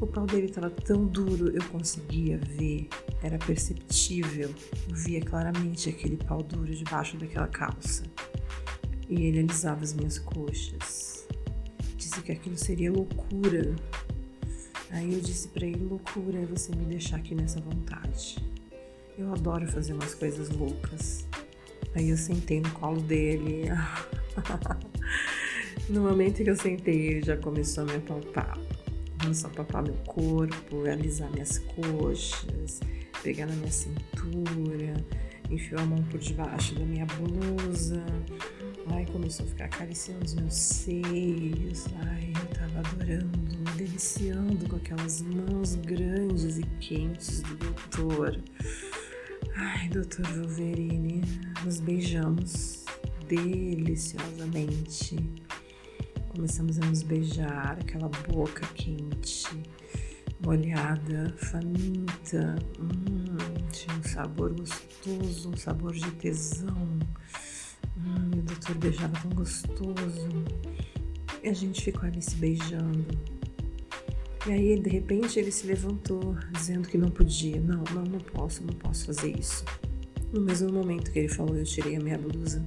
o 0.00 0.06
pau 0.06 0.24
dele 0.24 0.48
tava 0.48 0.70
tão 0.70 1.04
duro, 1.04 1.48
eu 1.48 1.62
conseguia 1.64 2.38
ver, 2.38 2.88
era 3.22 3.36
perceptível, 3.38 4.54
eu 4.88 4.94
via 4.94 5.20
claramente 5.20 5.88
aquele 5.88 6.16
pau 6.16 6.40
duro 6.42 6.72
debaixo 6.72 7.16
daquela 7.16 7.48
calça 7.48 8.04
e 9.12 9.26
ele 9.26 9.40
alisava 9.40 9.82
as 9.82 9.92
minhas 9.92 10.18
coxas. 10.18 11.26
Disse 11.96 12.22
que 12.22 12.32
aquilo 12.32 12.56
seria 12.56 12.90
loucura. 12.90 13.76
Aí 14.90 15.12
eu 15.12 15.20
disse 15.20 15.48
para 15.48 15.66
ele: 15.66 15.84
loucura 15.84 16.40
é 16.40 16.46
você 16.46 16.74
me 16.74 16.84
deixar 16.86 17.16
aqui 17.16 17.34
nessa 17.34 17.60
vontade. 17.60 18.38
Eu 19.18 19.30
adoro 19.32 19.70
fazer 19.70 19.92
umas 19.92 20.14
coisas 20.14 20.48
loucas. 20.48 21.26
Aí 21.94 22.08
eu 22.08 22.16
sentei 22.16 22.60
no 22.60 22.70
colo 22.70 23.02
dele. 23.02 23.64
no 25.90 26.00
momento 26.02 26.42
que 26.42 26.48
eu 26.48 26.56
sentei, 26.56 27.08
ele 27.08 27.22
já 27.22 27.36
começou 27.36 27.84
a 27.84 27.86
me 27.88 27.96
apalpar. 27.96 28.58
Começou 29.20 29.50
a 29.50 29.52
palpar 29.52 29.82
meu 29.82 29.94
corpo, 30.06 30.84
alisar 30.90 31.30
minhas 31.30 31.58
coxas, 31.58 32.80
pegar 33.22 33.46
na 33.46 33.54
minha 33.54 33.70
cintura, 33.70 34.94
enfiou 35.50 35.80
a 35.80 35.84
mão 35.84 36.02
por 36.04 36.18
debaixo 36.18 36.74
da 36.74 36.84
minha 36.84 37.06
blusa, 37.06 38.02
Ai, 38.88 39.06
começou 39.06 39.46
a 39.46 39.48
ficar 39.48 39.66
acariciando 39.66 40.24
os 40.24 40.34
meus 40.34 40.54
seios. 40.54 41.86
Ai, 42.04 42.32
eu 42.34 42.46
tava 42.48 42.80
adorando, 42.80 43.38
me 43.38 43.70
deliciando 43.76 44.68
com 44.68 44.76
aquelas 44.76 45.22
mãos 45.22 45.76
grandes 45.76 46.58
e 46.58 46.62
quentes 46.80 47.42
do 47.42 47.54
doutor. 47.56 48.42
Ai, 49.54 49.88
doutor 49.88 50.26
Wolverine, 50.26 51.22
nos 51.64 51.78
beijamos 51.78 52.84
deliciosamente. 53.28 55.16
Começamos 56.34 56.78
a 56.80 56.84
nos 56.86 57.02
beijar, 57.02 57.78
aquela 57.80 58.08
boca 58.08 58.66
quente, 58.74 59.62
molhada, 60.44 61.32
faminta. 61.36 62.56
Hum, 62.80 63.36
tinha 63.70 63.96
um 63.96 64.02
sabor 64.02 64.52
gostoso, 64.54 65.50
um 65.50 65.56
sabor 65.56 65.92
de 65.92 66.10
tesão 66.12 66.98
doutor 68.52 68.76
beijava 68.76 69.18
tão 69.20 69.30
gostoso. 69.30 70.28
E 71.42 71.48
a 71.48 71.52
gente 71.52 71.82
ficou 71.82 72.04
ali 72.04 72.22
se 72.22 72.36
beijando. 72.36 73.06
E 74.46 74.52
aí, 74.52 74.80
de 74.80 74.90
repente, 74.90 75.38
ele 75.38 75.50
se 75.50 75.66
levantou, 75.66 76.36
dizendo 76.52 76.88
que 76.88 76.98
não 76.98 77.08
podia. 77.08 77.60
Não, 77.60 77.84
não, 77.94 78.02
não 78.04 78.18
posso, 78.18 78.62
não 78.64 78.74
posso 78.74 79.06
fazer 79.06 79.38
isso. 79.38 79.64
No 80.32 80.40
mesmo 80.40 80.72
momento 80.72 81.10
que 81.12 81.18
ele 81.18 81.28
falou, 81.28 81.56
eu 81.56 81.64
tirei 81.64 81.96
a 81.96 82.00
minha 82.00 82.18
blusa, 82.18 82.64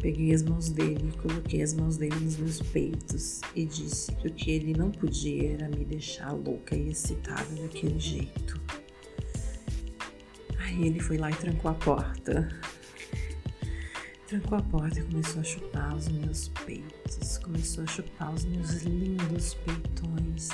peguei 0.00 0.32
as 0.34 0.42
mãos 0.42 0.68
dele, 0.68 1.12
coloquei 1.22 1.62
as 1.62 1.72
mãos 1.72 1.96
dele 1.96 2.14
nos 2.16 2.36
meus 2.36 2.60
peitos 2.60 3.40
e 3.56 3.64
disse 3.64 4.12
que 4.16 4.28
o 4.28 4.32
que 4.32 4.50
ele 4.50 4.74
não 4.74 4.90
podia 4.90 5.54
era 5.54 5.68
me 5.68 5.84
deixar 5.84 6.32
louca 6.32 6.76
e 6.76 6.90
excitada 6.90 7.54
daquele 7.62 7.98
jeito. 7.98 8.60
Aí 10.58 10.86
ele 10.86 11.00
foi 11.00 11.16
lá 11.16 11.30
e 11.30 11.34
trancou 11.34 11.70
a 11.70 11.74
porta. 11.74 12.48
Trancou 14.28 14.58
a 14.58 14.62
porta 14.62 15.00
e 15.00 15.02
começou 15.04 15.40
a 15.40 15.44
chupar 15.44 15.96
os 15.96 16.06
meus 16.08 16.48
peitos, 16.48 17.38
começou 17.38 17.82
a 17.84 17.86
chupar 17.86 18.34
os 18.34 18.44
meus 18.44 18.82
lindos 18.82 19.54
peitões. 19.54 20.50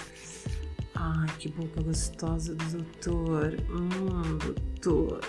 Ai, 0.94 1.26
que 1.40 1.48
boca 1.48 1.82
gostosa 1.82 2.54
do 2.54 2.64
doutor. 2.66 3.56
Hum, 3.68 4.38
doutor. 4.38 5.20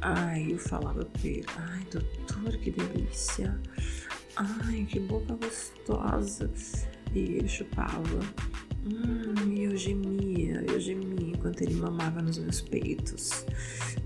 Ai, 0.00 0.50
eu 0.50 0.58
falava 0.58 1.04
pra 1.04 1.30
ai, 1.58 1.86
doutor, 1.92 2.56
que 2.56 2.70
delícia. 2.70 3.60
Ai, 4.36 4.86
que 4.88 4.98
boca 4.98 5.34
gostosa. 5.34 6.50
E 7.14 7.18
ele 7.18 7.48
chupava. 7.48 8.45
Hum, 8.86 9.52
e 9.52 9.64
eu 9.64 9.76
gemia, 9.76 10.64
eu 10.68 10.78
gemia 10.78 11.30
enquanto 11.30 11.60
ele 11.62 11.74
mamava 11.74 12.22
nos 12.22 12.38
meus 12.38 12.60
peitos. 12.60 13.44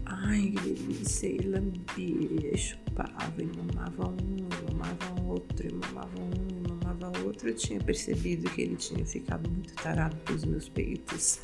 Ai, 0.07 0.55
que 0.57 0.71
delícia. 0.71 1.29
E 1.29 1.39
lambia, 1.39 2.57
chupava, 2.57 3.43
e 3.43 3.47
mamava 3.47 4.09
um, 4.09 4.49
mamava 4.73 5.23
outro, 5.23 5.69
e 5.69 5.73
mamava 5.75 6.19
um, 6.19 6.33
e 6.49 6.69
mamava 6.69 7.19
outro. 7.27 7.51
Eu 7.51 7.55
tinha 7.55 7.79
percebido 7.79 8.49
que 8.51 8.63
ele 8.63 8.77
tinha 8.77 9.05
ficado 9.05 9.51
muito 9.51 9.75
tarado 9.75 10.17
pelos 10.25 10.45
meus 10.47 10.69
peitos. 10.71 11.41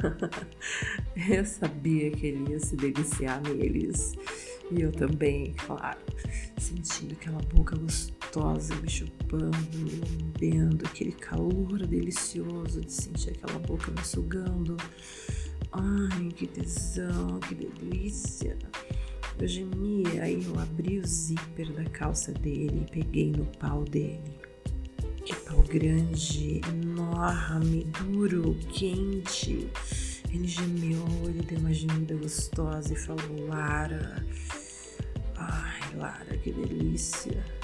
eu 1.28 1.44
sabia 1.44 2.10
que 2.10 2.26
ele 2.28 2.52
ia 2.52 2.58
se 2.58 2.74
deliciar 2.74 3.42
neles. 3.42 4.14
E 4.70 4.80
eu 4.80 4.90
também, 4.90 5.52
claro, 5.66 6.00
sentindo 6.56 7.12
aquela 7.12 7.42
boca 7.54 7.76
gostosa 7.76 8.21
me 8.40 8.88
chupando, 8.88 9.50
me 9.74 10.00
lambendo, 10.00 10.86
aquele 10.86 11.12
calor 11.12 11.86
delicioso 11.86 12.80
de 12.80 12.90
sentir 12.90 13.30
aquela 13.30 13.58
boca 13.58 13.90
me 13.90 14.02
sugando. 14.02 14.76
Ai, 15.70 16.28
que 16.34 16.46
tesão, 16.46 17.38
que 17.40 17.54
delícia. 17.54 18.56
Eu 19.38 19.46
gemia, 19.46 20.22
aí 20.22 20.42
eu 20.44 20.58
abri 20.58 20.98
o 20.98 21.06
zíper 21.06 21.72
da 21.72 21.84
calça 21.90 22.32
dele 22.32 22.86
e 22.86 22.90
peguei 22.90 23.32
no 23.32 23.44
pau 23.58 23.84
dele. 23.84 24.22
Que 25.26 25.36
pau 25.36 25.62
grande, 25.62 26.62
enorme, 26.70 27.84
duro, 27.84 28.56
quente. 28.70 29.68
Ele 30.32 30.48
gemeu, 30.48 31.04
ele 31.24 31.42
deu 31.42 31.58
uma 31.58 31.74
gemida 31.74 32.14
gostosa 32.14 32.94
e 32.94 32.96
falou: 32.96 33.46
Lara, 33.46 34.24
ai, 35.36 35.96
Lara, 35.96 36.36
que 36.38 36.50
delícia. 36.50 37.61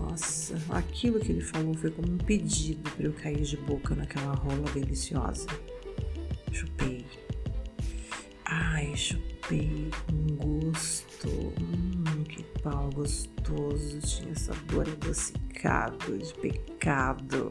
Nossa, 0.00 0.56
aquilo 0.70 1.20
que 1.20 1.30
ele 1.30 1.42
falou 1.42 1.74
foi 1.74 1.90
como 1.90 2.12
um 2.12 2.16
pedido 2.16 2.90
para 2.90 3.04
eu 3.04 3.12
cair 3.12 3.42
de 3.42 3.56
boca 3.58 3.94
naquela 3.94 4.34
rola 4.34 4.68
deliciosa. 4.72 5.46
Chupei, 6.52 7.04
Ai, 8.52 8.96
chupei 8.96 9.90
com 10.06 10.70
gosto. 10.70 11.28
Hum, 11.28 12.02
que 12.24 12.42
pau 12.62 12.90
gostoso. 12.90 14.00
Tinha 14.00 14.34
sabor 14.34 14.88
adocicado 14.88 16.18
de 16.18 16.34
pecado. 16.34 17.50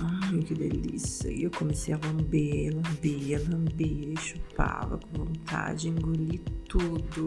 Ai, 0.00 0.38
que 0.40 0.54
delícia. 0.54 1.28
E 1.28 1.42
eu 1.42 1.50
comecei 1.50 1.92
a 1.92 1.98
lamber, 1.98 2.74
lamber, 2.74 3.50
lamber, 3.50 4.18
chupava 4.20 4.98
com 4.98 5.24
vontade, 5.24 5.88
engoli 5.88 6.38
tudo, 6.68 7.26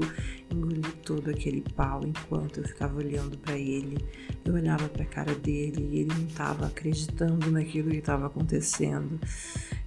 engoli 0.50 0.82
todo 1.04 1.30
aquele 1.30 1.62
pau 1.76 2.02
enquanto 2.06 2.60
eu 2.60 2.64
ficava 2.64 2.98
olhando 2.98 3.38
para 3.38 3.58
ele. 3.58 3.98
Eu 4.46 4.54
olhava 4.54 4.88
para 4.88 5.04
a 5.04 5.08
cara 5.08 5.36
dele 5.36 5.82
e 5.82 6.00
ele 6.00 6.14
não 6.14 6.26
estava 6.26 6.68
acreditando 6.68 7.52
naquilo 7.52 7.90
que 7.90 7.98
estava 7.98 8.28
acontecendo. 8.28 9.20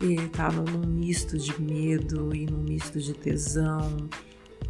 E 0.03 0.05
ele 0.05 0.27
estava 0.27 0.63
num 0.63 0.87
misto 0.87 1.39
de 1.39 1.61
medo 1.61 2.35
e 2.35 2.47
num 2.47 2.63
misto 2.63 3.01
de 3.01 3.15
tesão. 3.15 4.09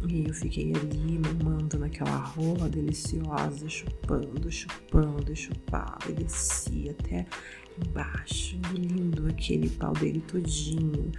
E 0.07 0.27
eu 0.27 0.33
fiquei 0.33 0.73
ali 0.73 1.19
mamando 1.19 1.79
naquela 1.79 2.17
rola 2.17 2.69
deliciosa, 2.69 3.67
chupando, 3.67 4.51
chupando, 4.51 5.35
chupava 5.35 6.09
e 6.09 6.13
descia 6.13 6.91
até 6.91 7.25
embaixo, 7.83 8.55
engolindo 8.55 9.27
aquele 9.27 9.69
pau 9.69 9.93
dele 9.93 10.21
todinho. 10.27 11.11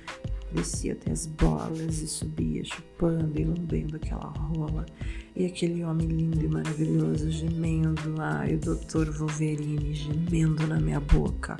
Descia 0.53 0.93
até 0.93 1.11
as 1.11 1.27
bolas 1.27 2.01
e 2.01 2.07
subia, 2.07 2.65
chupando 2.65 3.39
e 3.39 3.45
lambendo 3.45 3.97
aquela 3.97 4.29
rola. 4.29 4.87
E 5.35 5.45
aquele 5.45 5.85
homem 5.85 6.07
lindo 6.07 6.45
e 6.45 6.49
maravilhoso 6.49 7.31
gemendo. 7.31 8.15
Ai, 8.21 8.55
o 8.55 8.59
doutor 8.59 9.11
Wolverine 9.11 9.93
gemendo 9.93 10.67
na 10.67 10.81
minha 10.81 11.01
boca. 11.01 11.57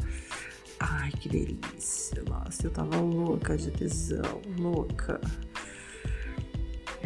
Ai, 0.79 1.11
que 1.11 1.29
delícia. 1.29 2.23
Nossa, 2.29 2.67
eu 2.67 2.71
tava 2.71 2.97
louca 3.01 3.57
de 3.57 3.71
tesão, 3.71 4.41
louca. 4.59 5.21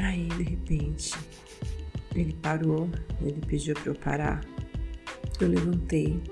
Aí, 0.03 0.29
de 0.29 0.43
repente, 0.43 1.15
ele 2.15 2.33
parou, 2.35 2.89
ele 3.21 3.41
pediu 3.47 3.75
para 3.75 3.91
eu 3.91 3.95
parar. 3.95 4.41
Eu 5.39 5.49
levantei, 5.49 6.23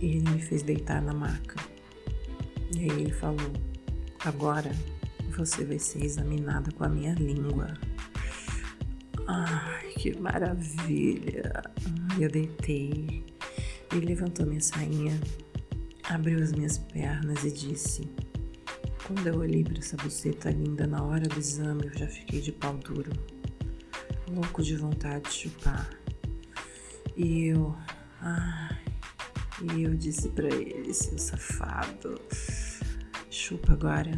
e 0.00 0.06
ele 0.06 0.30
me 0.30 0.40
fez 0.40 0.62
deitar 0.62 1.02
na 1.02 1.12
maca. 1.12 1.56
E 2.74 2.80
aí 2.80 2.90
ele 2.90 3.12
falou: 3.12 3.52
Agora 4.24 4.72
você 5.36 5.64
vai 5.64 5.78
ser 5.78 6.04
examinada 6.04 6.70
com 6.72 6.84
a 6.84 6.88
minha 6.88 7.14
língua. 7.14 7.74
Ai, 9.26 9.92
que 9.98 10.18
maravilha! 10.18 11.62
Eu 12.18 12.30
deitei. 12.30 13.24
Ele 13.92 14.06
levantou 14.06 14.46
minha 14.46 14.60
sainha, 14.60 15.18
abriu 16.04 16.42
as 16.42 16.52
minhas 16.52 16.78
pernas 16.78 17.44
e 17.44 17.50
disse: 17.50 18.08
Quando 19.06 19.24
eu 19.28 19.38
olhei 19.38 19.62
para 19.62 19.78
essa 19.78 19.96
buceta 19.96 20.50
linda 20.50 20.84
na 20.84 21.00
hora 21.00 21.28
do 21.28 21.38
exame, 21.38 21.86
eu 21.86 21.96
já 21.96 22.08
fiquei 22.08 22.40
de 22.40 22.50
pau 22.50 22.76
duro, 22.78 23.12
louco 24.28 24.64
de 24.64 24.74
vontade 24.74 25.28
de 25.28 25.32
chupar. 25.32 25.88
E 27.16 27.44
eu. 27.46 27.76
Ai, 28.20 28.76
e 29.62 29.84
eu 29.84 29.94
disse 29.94 30.28
para 30.30 30.48
ele, 30.52 30.92
seu 30.92 31.16
safado, 31.18 32.20
chupa 33.30 33.74
agora, 33.74 34.10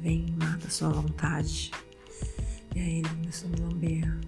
vem, 0.00 0.34
mata 0.42 0.66
a 0.66 0.70
sua 0.70 0.88
vontade. 0.88 1.70
E 2.74 2.80
aí 2.80 2.98
ele 2.98 3.08
começou 3.08 3.50
a 3.50 3.52
me 3.52 3.60
lamber. 3.60 4.20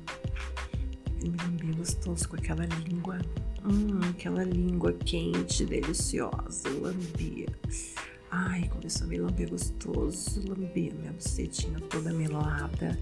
Ele 1.18 1.30
me 1.30 1.36
lambia 1.38 1.74
gostoso 1.78 2.28
com 2.28 2.36
aquela 2.36 2.64
língua, 2.64 3.18
hum, 3.64 3.98
aquela 4.08 4.44
língua 4.44 4.92
quente, 4.92 5.66
deliciosa, 5.66 6.68
lambia. 6.80 7.48
Ai, 8.34 8.66
começou 8.68 9.06
a 9.06 9.10
me 9.10 9.18
lamber 9.18 9.50
gostoso, 9.50 10.42
lambia 10.48 10.90
minha 10.94 11.12
bucetinha 11.12 11.78
toda 11.80 12.14
melada, 12.14 12.98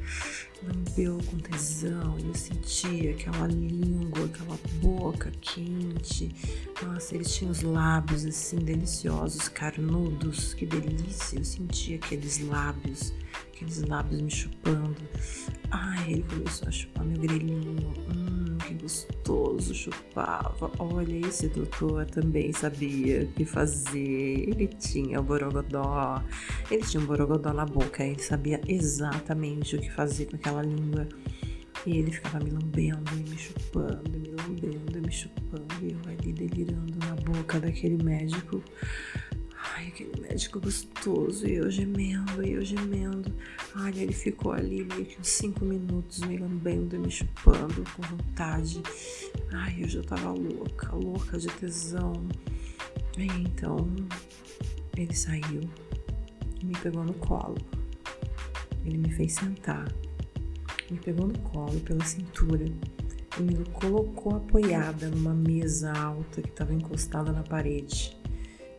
lambeu 0.61 1.21
com 1.31 1.39
tesão 1.39 2.19
e 2.19 2.27
eu 2.27 2.35
sentia 2.35 3.13
aquela 3.13 3.47
língua, 3.47 4.25
aquela 4.25 4.59
boca 4.83 5.31
quente. 5.41 6.35
Nossa, 6.83 7.15
eles 7.15 7.33
tinham 7.33 7.53
os 7.53 7.63
lábios 7.63 8.27
assim 8.27 8.57
deliciosos, 8.57 9.49
carnudos, 9.49 10.53
que 10.53 10.67
delícia. 10.67 11.39
Eu 11.39 11.45
sentia 11.45 11.95
aqueles 11.95 12.41
lábios, 12.41 13.13
aqueles 13.61 13.83
lábios 13.83 14.23
me 14.23 14.31
chupando. 14.31 14.97
Ai, 15.71 16.13
ele 16.13 16.23
começou 16.23 16.69
a 16.69 16.71
chupar 16.71 17.05
meu 17.05 17.21
grelhinho. 17.21 17.93
Hum, 18.09 18.57
que 18.67 18.75
gostoso, 18.75 19.75
chupava. 19.75 20.71
Olha, 20.79 21.27
esse 21.27 21.49
doutor 21.49 22.07
também 22.07 22.53
sabia 22.53 23.25
o 23.25 23.27
que 23.29 23.45
fazer. 23.45 24.49
Ele 24.49 24.67
tinha 24.67 25.21
o 25.21 25.23
borogodó, 25.23 26.23
ele 26.71 26.83
tinha 26.83 27.03
um 27.03 27.07
borogodó 27.07 27.53
na 27.53 27.67
boca, 27.67 28.05
ele 28.05 28.23
sabia 28.23 28.61
exatamente 28.67 29.77
o 29.77 29.81
que 29.81 29.91
fazer 29.91 30.27
com 30.27 30.37
aquela 30.37 30.63
língua. 30.63 31.07
E 31.87 31.99
ele 31.99 32.11
ficava 32.11 32.43
me 32.45 32.51
lambendo 32.51 33.11
e 33.15 33.31
me 33.31 33.39
chupando, 33.39 34.19
me 34.19 34.29
lambendo 34.29 34.99
e 34.99 35.01
me 35.01 35.13
chupando. 35.13 35.67
E 35.83 35.93
eu 35.93 35.99
ali 36.07 36.33
delirando 36.33 36.99
na 36.99 37.15
boca 37.17 37.61
daquele 37.61 38.03
médico. 38.03 38.63
Aquele 39.91 40.21
médico 40.21 40.61
gostoso, 40.61 41.49
e 41.49 41.55
eu 41.55 41.69
gemendo, 41.69 42.47
e 42.47 42.53
eu 42.53 42.65
gemendo. 42.65 43.35
Ai, 43.75 43.93
ele 43.97 44.13
ficou 44.13 44.53
ali 44.53 44.85
meio 44.85 45.05
que 45.05 45.19
uns 45.19 45.29
cinco 45.29 45.65
minutos 45.65 46.21
me 46.21 46.39
lambendo 46.39 46.95
e 46.95 46.99
me 47.01 47.11
chupando 47.11 47.85
com 47.97 48.03
vontade. 48.03 48.81
Ai, 49.53 49.83
eu 49.83 49.89
já 49.89 50.01
tava 50.05 50.31
louca, 50.31 50.95
louca 50.95 51.37
de 51.37 51.49
tesão. 51.49 52.13
E 53.19 53.25
então, 53.25 53.85
ele 54.97 55.13
saiu 55.13 55.69
e 56.63 56.67
me 56.67 56.79
pegou 56.79 57.03
no 57.03 57.15
colo. 57.15 57.59
Ele 58.85 58.97
me 58.97 59.11
fez 59.11 59.33
sentar, 59.33 59.93
me 60.89 60.99
pegou 60.99 61.27
no 61.27 61.39
colo 61.41 61.81
pela 61.81 62.05
cintura 62.05 62.65
e 62.65 63.43
me 63.43 63.65
colocou 63.73 64.37
apoiada 64.37 65.09
numa 65.09 65.35
mesa 65.35 65.93
alta 65.93 66.41
que 66.41 66.49
estava 66.49 66.73
encostada 66.73 67.33
na 67.33 67.43
parede. 67.43 68.20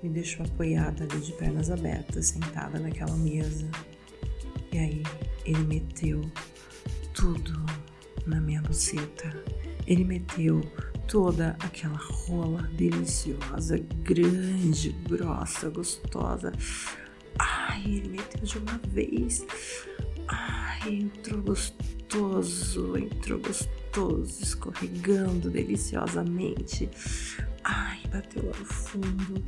Me 0.01 0.09
deixou 0.09 0.45
apoiada 0.45 1.03
ali 1.03 1.21
de 1.21 1.31
pernas 1.33 1.69
abertas, 1.69 2.27
sentada 2.27 2.79
naquela 2.79 3.15
mesa. 3.15 3.69
E 4.71 4.77
aí 4.77 5.03
ele 5.45 5.63
meteu 5.63 6.21
tudo 7.13 7.65
na 8.25 8.39
minha 8.39 8.61
buceta. 8.61 9.31
Ele 9.85 10.03
meteu 10.03 10.61
toda 11.07 11.57
aquela 11.59 11.97
rola 11.97 12.63
deliciosa, 12.73 13.77
grande, 14.03 14.91
grossa, 15.07 15.69
gostosa. 15.69 16.53
Ai, 17.37 17.83
ele 17.85 18.09
meteu 18.09 18.41
de 18.41 18.57
uma 18.57 18.79
vez. 18.87 19.45
Ai, 20.27 20.93
entrou 20.93 21.41
gostoso, 21.41 22.97
entrou 22.97 23.39
gostoso, 23.39 24.41
escorregando 24.41 25.49
deliciosamente. 25.49 26.89
Ai, 27.63 28.01
bateu 28.07 28.45
lá 28.45 28.57
no 28.57 28.65
fundo. 28.65 29.43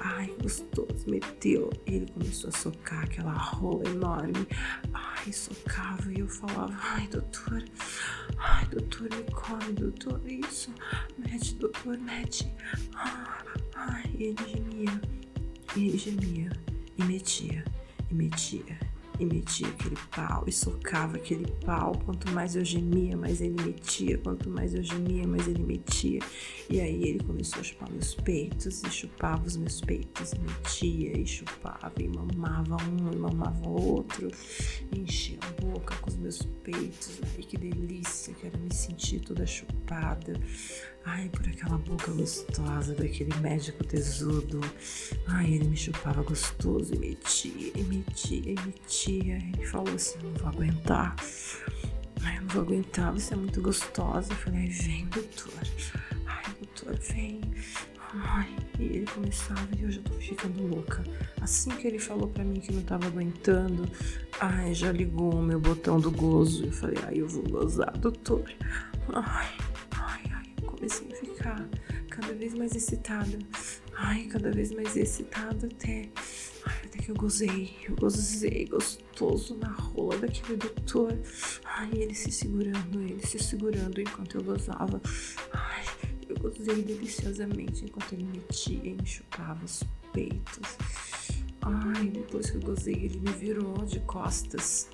Ai, 0.00 0.34
gostoso, 0.40 1.08
meteu. 1.08 1.70
Ele 1.86 2.06
começou 2.12 2.48
a 2.48 2.52
socar 2.52 3.04
aquela 3.04 3.32
rola 3.32 3.88
enorme. 3.88 4.46
Ai, 4.92 5.32
socava 5.32 6.12
e 6.12 6.20
eu 6.20 6.28
falava: 6.28 6.76
Ai, 6.80 7.06
doutor, 7.08 7.64
ai, 8.38 8.66
doutor, 8.66 9.08
me 9.10 9.24
come, 9.32 9.72
doutor, 9.72 10.20
isso. 10.26 10.72
Mete, 11.18 11.54
doutor, 11.56 11.98
mete. 11.98 12.52
Ai, 13.74 14.10
ele 14.18 14.36
gemia, 14.46 15.00
e 15.76 15.88
ele 15.88 15.98
gemia, 15.98 16.50
e 16.98 17.04
metia, 17.04 17.64
e 18.10 18.14
metia 18.14 18.89
e 19.20 19.26
metia 19.26 19.68
aquele 19.68 19.96
pau 20.10 20.44
e 20.46 20.52
socava 20.52 21.16
aquele 21.16 21.46
pau. 21.64 21.92
Quanto 22.06 22.30
mais 22.32 22.56
eu 22.56 22.64
gemia, 22.64 23.16
mais 23.16 23.42
ele 23.42 23.62
metia. 23.62 24.16
Quanto 24.16 24.48
mais 24.48 24.74
eu 24.74 24.82
gemia, 24.82 25.26
mais 25.26 25.46
ele 25.46 25.62
metia. 25.62 26.20
E 26.70 26.80
aí 26.80 27.02
ele 27.02 27.22
começou 27.22 27.60
a 27.60 27.62
chupar 27.64 27.90
meus 27.90 28.14
peitos 28.14 28.82
e 28.82 28.90
chupava 28.90 29.44
os 29.46 29.56
meus 29.56 29.82
peitos 29.82 30.32
e 30.32 30.38
metia 30.38 31.18
e 31.18 31.26
chupava 31.26 31.92
e 31.98 32.08
mamava 32.08 32.76
um 32.84 33.12
e 33.12 33.16
mamava 33.16 33.68
outro. 33.68 34.30
E 34.90 35.00
enchia 35.00 35.38
a 35.42 35.60
boca 35.60 35.94
com 35.96 36.08
os 36.08 36.16
meus 36.16 36.42
peitos. 36.64 37.20
Ai, 37.22 37.42
que 37.42 37.58
delícia, 37.58 38.32
quero 38.40 38.58
me 38.58 38.74
sentir 38.74 39.20
toda 39.20 39.46
chupada. 39.46 40.32
Ai, 41.04 41.28
por 41.30 41.46
aquela 41.48 41.78
boca 41.78 42.12
gostosa 42.12 42.94
daquele 42.94 43.34
médico 43.40 43.82
tesudo. 43.84 44.60
Ai, 45.26 45.54
ele 45.54 45.68
me 45.68 45.76
chupava 45.76 46.22
gostoso 46.22 46.94
e 46.94 46.98
metia, 46.98 47.72
e 47.74 47.82
metia, 47.84 48.52
e 48.52 48.66
metia. 48.66 49.36
Ele 49.36 49.66
falou 49.66 49.94
assim: 49.94 50.18
não 50.22 50.32
vou 50.34 50.48
aguentar. 50.48 51.16
Ai, 52.22 52.36
eu 52.36 52.42
não 52.42 52.48
vou 52.48 52.62
aguentar, 52.62 53.12
você 53.12 53.32
é 53.32 53.36
muito 53.36 53.62
gostosa. 53.62 54.32
Eu 54.32 54.36
falei: 54.36 54.60
ai, 54.60 54.68
vem, 54.68 55.06
doutor. 55.06 55.52
Ai, 56.26 56.44
doutor, 56.60 56.98
vem. 56.98 57.40
Ai, 58.12 58.56
e 58.78 58.84
ele 58.84 59.06
começava 59.06 59.68
e 59.78 59.82
eu 59.84 59.90
já 59.90 60.02
tô 60.02 60.14
ficando 60.14 60.66
louca. 60.66 61.02
Assim 61.40 61.70
que 61.70 61.86
ele 61.86 61.98
falou 61.98 62.28
para 62.28 62.44
mim 62.44 62.60
que 62.60 62.72
não 62.72 62.82
tava 62.82 63.06
aguentando, 63.06 63.88
ai, 64.40 64.74
já 64.74 64.92
ligou 64.92 65.34
o 65.34 65.42
meu 65.42 65.60
botão 65.60 65.98
do 65.98 66.10
gozo. 66.10 66.66
Eu 66.66 66.72
falei, 66.72 66.98
ai, 67.06 67.20
eu 67.20 67.28
vou 67.28 67.44
gozar, 67.44 67.96
doutor. 67.96 68.52
Ai, 69.14 69.48
comecei 70.80 71.12
a 71.12 71.16
ficar 71.16 71.68
cada 72.08 72.32
vez 72.32 72.54
mais 72.54 72.74
excitada. 72.74 73.38
Ai, 73.94 74.24
cada 74.24 74.50
vez 74.50 74.72
mais 74.72 74.96
excitada 74.96 75.66
até. 75.66 76.08
Ai, 76.64 76.80
até 76.86 76.98
que 76.98 77.10
eu 77.10 77.14
gozei. 77.14 77.76
Eu 77.86 77.94
gozei 77.96 78.64
gostoso 78.64 79.56
na 79.56 79.70
rola 79.70 80.16
daquele 80.16 80.56
doutor. 80.56 81.18
Ai, 81.64 81.90
ele 81.92 82.14
se 82.14 82.32
segurando, 82.32 83.02
ele 83.02 83.24
se 83.26 83.38
segurando 83.38 84.00
enquanto 84.00 84.38
eu 84.38 84.42
gozava. 84.42 85.00
Ai, 85.52 85.84
eu 86.26 86.36
gozei 86.38 86.82
deliciosamente 86.82 87.84
enquanto 87.84 88.14
ele 88.14 88.24
metia 88.24 88.80
e 88.82 88.94
me 88.94 89.06
chupava 89.06 89.62
os 89.62 89.82
peitos. 90.14 90.78
Ai, 91.60 92.08
depois 92.08 92.48
que 92.48 92.56
eu 92.56 92.62
gozei, 92.62 92.94
ele 92.94 93.20
me 93.20 93.32
virou 93.32 93.84
de 93.84 94.00
costas. 94.00 94.88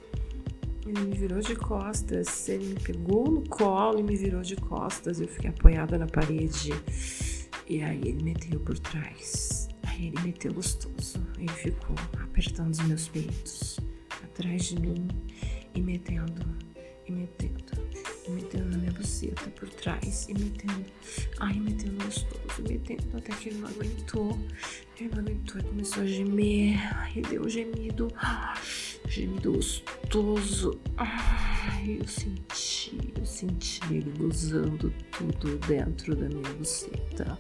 Ele 0.87 1.01
me 1.01 1.17
virou 1.17 1.41
de 1.41 1.57
costas, 1.57 2.49
ele 2.49 2.67
me 2.67 2.81
pegou 2.81 3.29
no 3.29 3.49
colo 3.49 3.99
e 3.99 4.03
me 4.03 4.17
virou 4.17 4.43
de 4.43 4.55
costas. 4.57 5.21
Eu 5.21 5.27
fiquei 5.27 5.51
apoiada 5.51 5.99
na 5.99 6.07
parede. 6.07 6.71
E 7.69 7.83
aí 7.83 8.01
ele 8.05 8.23
meteu 8.23 8.61
por 8.61 8.79
trás. 8.79 9.69
Aí 9.83 10.07
ele 10.07 10.21
meteu 10.23 10.55
gostoso. 10.55 11.21
Ele 11.37 11.49
ficou 11.49 11.97
apertando 12.23 12.73
os 12.73 12.81
meus 12.81 13.09
peitos 13.09 13.81
atrás 14.23 14.67
de 14.67 14.81
mim 14.81 15.09
e 15.75 15.81
metendo, 15.81 16.43
e 17.07 17.13
metendo, 17.13 17.65
e 18.27 18.31
metendo 18.31 18.71
na 18.71 18.79
minha 18.79 18.93
buceta 18.93 19.51
por 19.51 19.69
trás 19.69 20.29
e 20.29 20.35
metendo, 20.35 20.85
ai, 21.41 21.59
metendo 21.59 22.05
gostoso, 22.05 22.63
metendo 22.69 23.17
até 23.17 23.35
que 23.35 23.49
ele 23.49 23.59
não 23.59 23.69
aguentou. 23.69 24.39
Ele 24.99 25.11
não 25.11 25.19
aguentou 25.19 25.61
e 25.61 25.65
começou 25.65 26.03
a 26.03 26.07
gemer. 26.07 26.79
Ai, 26.97 27.23
deu 27.29 27.43
um 27.43 27.49
gemido. 27.49 28.09
Gemido 29.09 29.53
gostoso. 29.53 30.81
Ai, 30.97 31.99
eu 32.01 32.09
senti, 32.09 33.13
eu 33.17 33.25
senti 33.25 33.81
ele 33.91 34.13
gozando 34.19 34.93
tudo 35.13 35.59
dentro 35.67 36.15
da 36.17 36.29
minha 36.29 36.53
buceta. 36.55 37.39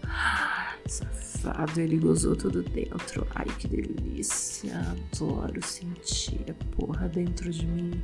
Safado, 0.89 1.81
ele 1.81 1.99
gozou 1.99 2.37
tudo 2.37 2.63
dentro. 2.63 3.27
Ai, 3.35 3.47
que 3.59 3.67
delícia. 3.67 4.73
Adoro 5.13 5.65
sentir 5.65 6.45
a 6.49 6.77
porra 6.77 7.09
dentro 7.09 7.51
de 7.51 7.67
mim. 7.67 8.03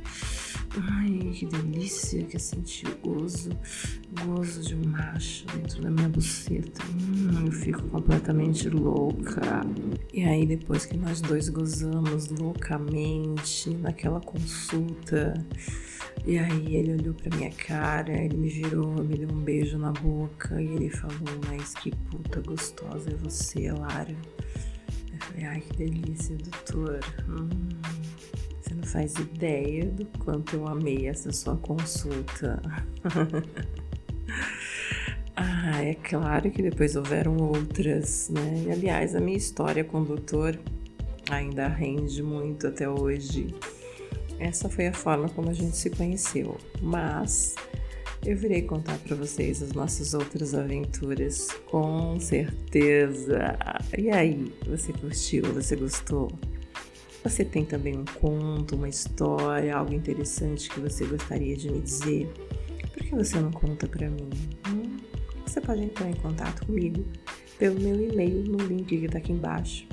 Ai, 0.91 1.31
que 1.33 1.45
delícia 1.45 2.23
que 2.23 2.35
é 2.35 2.39
sentir 2.39 2.87
o 2.87 2.97
gozo. 2.97 3.51
Gozo 4.25 4.61
de 4.61 4.75
um 4.75 4.85
macho 4.85 5.45
dentro 5.47 5.81
da 5.81 5.89
minha 5.89 6.09
buceta. 6.09 6.83
Hum, 6.85 7.45
eu 7.45 7.51
fico 7.51 7.81
completamente 7.89 8.69
louca. 8.69 9.41
E 10.13 10.23
aí, 10.23 10.45
depois 10.45 10.85
que 10.85 10.97
nós 10.97 11.21
dois 11.21 11.49
gozamos 11.49 12.29
loucamente 12.29 13.69
naquela 13.69 14.19
consulta, 14.19 15.33
e 16.25 16.37
aí 16.37 16.75
ele 16.77 16.93
olhou 16.93 17.13
pra 17.13 17.35
minha 17.35 17.51
cara, 17.51 18.13
ele 18.13 18.37
me 18.37 18.47
virou, 18.47 19.03
me 19.03 19.17
deu 19.17 19.29
um 19.29 19.41
beijo 19.41 19.77
na 19.77 19.91
boca 19.91 20.61
e 20.61 20.67
ele 20.67 20.89
falou: 20.89 21.39
Mas 21.49 21.73
que 21.73 21.91
puta 21.91 22.39
gostosa 22.41 22.72
é 22.81 23.15
você, 23.15 23.71
Lara. 23.71 24.15
Eu 25.11 25.19
falei: 25.19 25.45
Ai, 25.45 25.61
que 25.61 25.77
delícia, 25.77 26.35
doutor. 26.37 26.99
Hum, 27.27 27.49
você 28.61 28.73
não 28.73 28.83
faz 28.83 29.15
ideia 29.15 29.85
do 29.85 30.05
quanto 30.19 30.55
eu 30.55 30.67
amei 30.67 31.07
essa 31.07 31.31
sua 31.31 31.57
consulta. 31.57 32.61
Ah, 35.35 35.83
é 35.83 35.95
claro 35.95 36.51
que 36.51 36.61
depois 36.61 36.95
houveram 36.95 37.37
outras, 37.37 38.29
né? 38.29 38.65
E, 38.67 38.71
aliás, 38.71 39.15
a 39.15 39.19
minha 39.19 39.35
história 39.35 39.83
com 39.83 40.01
o 40.01 40.05
doutor 40.05 40.59
ainda 41.29 41.67
rende 41.67 42.21
muito 42.21 42.67
até 42.67 42.87
hoje. 42.87 43.53
Essa 44.39 44.69
foi 44.69 44.87
a 44.87 44.93
forma 44.93 45.27
como 45.29 45.49
a 45.49 45.53
gente 45.53 45.75
se 45.75 45.89
conheceu, 45.89 46.57
mas 46.81 47.55
eu 48.25 48.37
virei 48.37 48.61
contar 48.61 48.97
para 48.99 49.15
vocês 49.15 49.61
as 49.61 49.73
nossas 49.73 50.13
outras 50.13 50.53
aventuras, 50.53 51.49
com 51.69 52.19
certeza. 52.19 53.57
E 53.97 54.09
aí, 54.09 54.53
você 54.65 54.93
curtiu? 54.93 55.43
Você 55.53 55.75
gostou? 55.75 56.31
Você 57.23 57.45
tem 57.45 57.65
também 57.65 57.97
um 57.97 58.05
conto, 58.05 58.75
uma 58.75 58.89
história, 58.89 59.75
algo 59.75 59.93
interessante 59.93 60.69
que 60.69 60.79
você 60.79 61.05
gostaria 61.05 61.55
de 61.55 61.71
me 61.71 61.81
dizer? 61.81 62.31
Por 62.93 63.03
que 63.03 63.15
você 63.15 63.39
não 63.39 63.51
conta 63.51 63.87
para 63.87 64.09
mim? 64.09 64.29
Hum? 64.69 64.97
você 65.53 65.61
pode 65.61 65.83
entrar 65.83 66.09
em 66.09 66.15
contato 66.15 66.65
comigo 66.65 67.05
pelo 67.59 67.79
meu 67.79 68.09
e-mail 68.09 68.43
no 68.43 68.57
link 68.57 68.85
que 68.85 69.05
está 69.05 69.19
aqui 69.19 69.31
embaixo. 69.31 69.87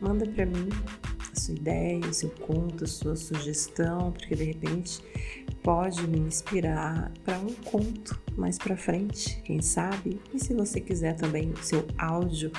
Manda 0.00 0.24
para 0.26 0.46
mim 0.46 0.68
sua 1.42 1.54
ideia, 1.54 2.00
o 2.00 2.14
seu 2.14 2.30
conto, 2.30 2.84
a 2.84 2.86
sua 2.86 3.16
sugestão, 3.16 4.12
porque 4.12 4.34
de 4.34 4.44
repente 4.44 5.00
pode 5.62 6.06
me 6.06 6.18
inspirar 6.18 7.12
para 7.24 7.38
um 7.38 7.54
conto 7.64 8.20
mais 8.36 8.58
para 8.58 8.76
frente, 8.76 9.40
quem 9.42 9.60
sabe? 9.60 10.20
E 10.32 10.38
se 10.38 10.54
você 10.54 10.80
quiser 10.80 11.14
também 11.14 11.50
o 11.50 11.62
seu 11.62 11.86
áudio 11.98 12.50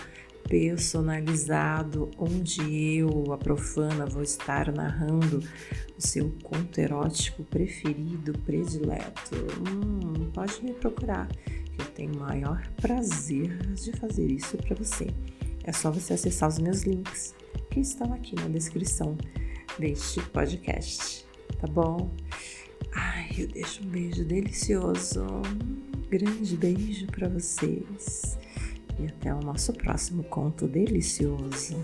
personalizado, 0.48 2.12
onde 2.18 2.98
eu, 2.98 3.32
a 3.32 3.38
profana, 3.38 4.06
vou 4.06 4.22
estar 4.24 4.72
narrando 4.72 5.40
o 5.98 6.02
seu 6.02 6.34
conto 6.44 6.80
erótico 6.80 7.44
preferido, 7.44 8.34
predileto, 8.40 9.36
hum, 9.66 10.30
pode 10.34 10.64
me 10.64 10.74
procurar 10.74 11.28
eu 11.78 11.86
tenho 11.86 12.14
o 12.14 12.20
maior 12.20 12.62
prazer 12.82 13.58
de 13.74 13.92
fazer 13.94 14.32
isso 14.32 14.58
para 14.58 14.76
você. 14.76 15.08
É 15.64 15.72
só 15.72 15.90
você 15.92 16.14
acessar 16.14 16.50
os 16.50 16.60
meus 16.60 16.84
links 16.84 17.34
que 17.70 17.80
estão 17.80 18.14
aqui 18.14 18.36
na 18.36 18.48
descrição 18.48 19.18
deste 19.80 20.22
podcast, 20.30 21.26
tá 21.60 21.68
bom? 21.68 22.12
Ai, 22.92 23.30
eu 23.38 23.48
deixo 23.48 23.82
um 23.84 23.88
beijo 23.88 24.26
delicioso, 24.26 25.24
um 25.24 26.10
grande 26.10 26.56
beijo 26.58 27.08
para 27.08 27.28
vocês 27.30 28.38
e 29.00 29.08
até 29.08 29.34
o 29.34 29.40
nosso 29.40 29.74
próximo 29.74 30.24
conto 30.26 30.68
delicioso. 30.68 31.78